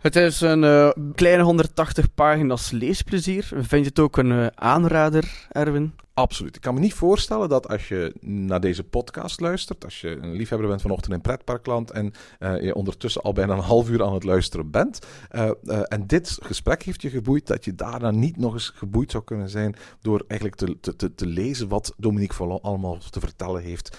Het 0.00 0.16
is 0.16 0.40
een 0.40 0.62
uh, 0.62 0.90
kleine 1.14 1.42
180 1.42 2.14
pagina's 2.14 2.70
leesplezier. 2.70 3.44
Vind 3.44 3.70
je 3.70 3.88
het 3.88 3.98
ook 3.98 4.16
een 4.16 4.58
aanrader, 4.60 5.46
Erwin? 5.52 5.92
Absoluut. 6.14 6.56
Ik 6.56 6.62
kan 6.62 6.74
me 6.74 6.80
niet 6.80 6.94
voorstellen 6.94 7.48
dat 7.48 7.68
als 7.68 7.88
je 7.88 8.14
naar 8.20 8.60
deze 8.60 8.84
podcast 8.84 9.40
luistert, 9.40 9.84
als 9.84 10.00
je 10.00 10.08
een 10.08 10.32
liefhebber 10.32 10.68
bent 10.68 10.82
vanochtend 10.82 11.14
in 11.14 11.20
Pretparkland 11.20 11.90
en 11.90 12.12
uh, 12.40 12.62
je 12.62 12.74
ondertussen 12.74 13.22
al 13.22 13.32
bijna 13.32 13.54
een 13.54 13.60
half 13.60 13.90
uur 13.90 14.02
aan 14.02 14.14
het 14.14 14.24
luisteren 14.24 14.70
bent, 14.70 14.98
uh, 15.32 15.50
uh, 15.62 15.80
en 15.88 16.06
dit 16.06 16.38
gesprek 16.42 16.82
heeft 16.82 17.02
je 17.02 17.10
geboeid, 17.10 17.46
dat 17.46 17.64
je 17.64 17.74
daarna 17.74 18.10
niet 18.10 18.36
nog 18.36 18.52
eens 18.52 18.72
geboeid 18.74 19.10
zou 19.10 19.24
kunnen 19.24 19.48
zijn 19.48 19.76
door 20.00 20.24
eigenlijk 20.28 20.60
te, 20.80 20.96
te, 20.96 21.14
te 21.14 21.26
lezen 21.26 21.68
wat 21.68 21.94
Dominique 21.96 22.36
Vallon 22.36 22.60
allemaal 22.60 22.98
te 23.10 23.20
vertellen 23.20 23.62
heeft 23.62 23.96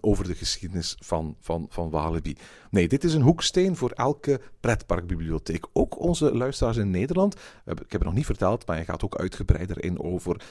over 0.00 0.24
de 0.24 0.34
geschiedenis 0.34 0.96
van, 1.00 1.36
van, 1.40 1.66
van 1.70 1.90
Walibi. 1.90 2.36
Nee, 2.76 2.88
dit 2.88 3.04
is 3.04 3.14
een 3.14 3.22
hoeksteen 3.22 3.76
voor 3.76 3.90
elke 3.90 4.40
pretparkbibliotheek. 4.60 5.66
Ook 5.72 6.00
onze 6.00 6.36
luisteraars 6.36 6.76
in 6.76 6.90
Nederland. 6.90 7.34
Ik 7.64 7.78
heb 7.78 7.90
het 7.92 8.04
nog 8.04 8.14
niet 8.14 8.26
verteld, 8.26 8.66
maar 8.66 8.78
je 8.78 8.84
gaat 8.84 9.04
ook 9.04 9.16
uitgebreider 9.16 9.84
in 9.84 10.00
over 10.00 10.42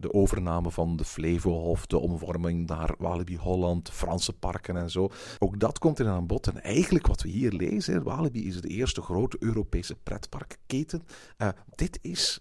de 0.00 0.12
overname 0.12 0.70
van 0.70 0.96
de 0.96 1.04
Flevohof, 1.04 1.86
de 1.86 1.98
omvorming 1.98 2.66
naar 2.66 2.94
Walibi 2.98 3.36
Holland, 3.36 3.90
Franse 3.90 4.32
parken 4.32 4.76
en 4.76 4.90
zo. 4.90 5.10
Ook 5.38 5.58
dat 5.58 5.78
komt 5.78 6.00
in 6.00 6.06
aan 6.06 6.26
bod. 6.26 6.46
En 6.46 6.62
eigenlijk 6.62 7.06
wat 7.06 7.22
we 7.22 7.28
hier 7.28 7.52
lezen, 7.52 8.02
Walibi 8.02 8.46
is 8.46 8.60
de 8.60 8.68
eerste 8.68 9.02
grote 9.02 9.36
Europese 9.40 9.96
pretparkketen. 10.02 11.02
Uh, 11.38 11.48
dit 11.74 11.98
is... 12.02 12.40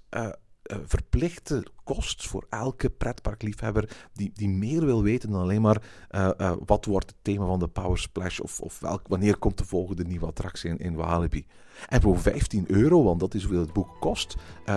verplichte 0.86 1.66
kost 1.84 2.28
voor 2.28 2.46
elke 2.50 2.90
pretparkliefhebber 2.90 3.90
die, 4.14 4.32
die 4.34 4.50
meer 4.50 4.86
wil 4.86 5.04
weten 5.04 5.32
dan 5.32 5.42
alleen 5.42 5.62
maar 5.62 5.82
uh, 6.12 6.30
uh, 6.38 6.54
wat 6.66 6.86
wordt 6.86 7.10
het 7.10 7.20
thema 7.22 7.46
van 7.46 7.60
de 7.60 7.68
Power 7.68 7.98
Splash 7.98 8.40
of, 8.40 8.60
of 8.60 8.80
wanneer 9.08 9.38
komt 9.38 9.58
de 9.58 9.66
volgende 9.66 10.04
nieuwe 10.04 10.26
attractie 10.26 10.70
in, 10.70 10.78
in 10.78 10.96
Walibi. 10.96 11.46
En 11.88 12.02
voor 12.02 12.20
15 12.20 12.66
euro, 12.68 13.04
want 13.04 13.20
dat 13.20 13.34
is 13.34 13.44
hoeveel 13.44 13.62
het 13.62 13.74
boek 13.74 14.00
kost, 14.00 14.36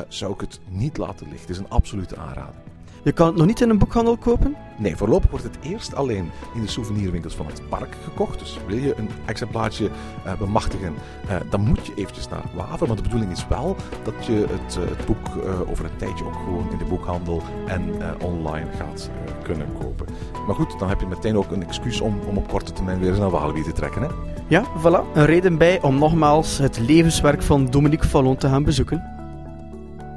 zou 0.09 0.33
ik 0.33 0.40
het 0.40 0.61
niet 0.68 0.96
laten 0.96 1.28
liggen. 1.28 1.40
Het 1.46 1.57
is 1.57 1.59
een 1.59 1.70
absolute 1.70 2.16
aanrader. 2.16 2.73
Je 3.04 3.12
kan 3.12 3.26
het 3.26 3.36
nog 3.36 3.46
niet 3.46 3.60
in 3.60 3.70
een 3.70 3.78
boekhandel 3.78 4.16
kopen? 4.16 4.56
Nee, 4.76 4.96
voorlopig 4.96 5.30
wordt 5.30 5.44
het 5.44 5.58
eerst 5.62 5.94
alleen 5.94 6.30
in 6.54 6.60
de 6.60 6.68
souvenirwinkels 6.68 7.34
van 7.34 7.46
het 7.46 7.68
park 7.68 7.96
gekocht. 8.04 8.38
Dus 8.38 8.58
wil 8.66 8.76
je 8.76 8.94
een 8.96 9.08
exemplaartje 9.24 9.90
uh, 10.26 10.32
bemachtigen, 10.38 10.94
uh, 11.26 11.36
dan 11.50 11.60
moet 11.60 11.86
je 11.86 11.92
eventjes 11.94 12.28
naar 12.28 12.42
Waver. 12.54 12.86
Want 12.86 12.98
de 12.98 13.04
bedoeling 13.04 13.32
is 13.32 13.46
wel 13.48 13.76
dat 14.02 14.26
je 14.26 14.32
het, 14.32 14.76
uh, 14.76 14.88
het 14.88 15.06
boek 15.06 15.28
over 15.70 15.84
een 15.84 15.96
tijdje 15.96 16.24
ook 16.24 16.34
gewoon 16.34 16.70
in 16.70 16.78
de 16.78 16.84
boekhandel 16.84 17.42
en 17.66 17.94
online 18.22 18.66
gaat 18.78 19.10
kunnen 19.42 19.66
kopen. 19.78 20.06
Maar 20.46 20.54
goed, 20.54 20.78
dan 20.78 20.88
heb 20.88 21.00
je 21.00 21.06
meteen 21.06 21.36
ook 21.36 21.50
een 21.50 21.62
excuus 21.62 22.00
om, 22.00 22.18
om 22.28 22.36
op 22.36 22.48
korte 22.48 22.72
termijn 22.72 22.98
weer 22.98 23.10
eens 23.10 23.18
naar 23.18 23.30
Walibi 23.30 23.62
te 23.62 23.72
trekken. 23.72 24.02
Hè? 24.02 24.08
Ja, 24.48 24.64
voilà. 24.64 25.12
Een 25.14 25.26
reden 25.26 25.58
bij 25.58 25.82
om 25.82 25.98
nogmaals 25.98 26.58
het 26.58 26.78
levenswerk 26.78 27.42
van 27.42 27.70
Dominique 27.70 28.08
Fallon 28.08 28.36
te 28.36 28.48
gaan 28.48 28.64
bezoeken. 28.64 29.13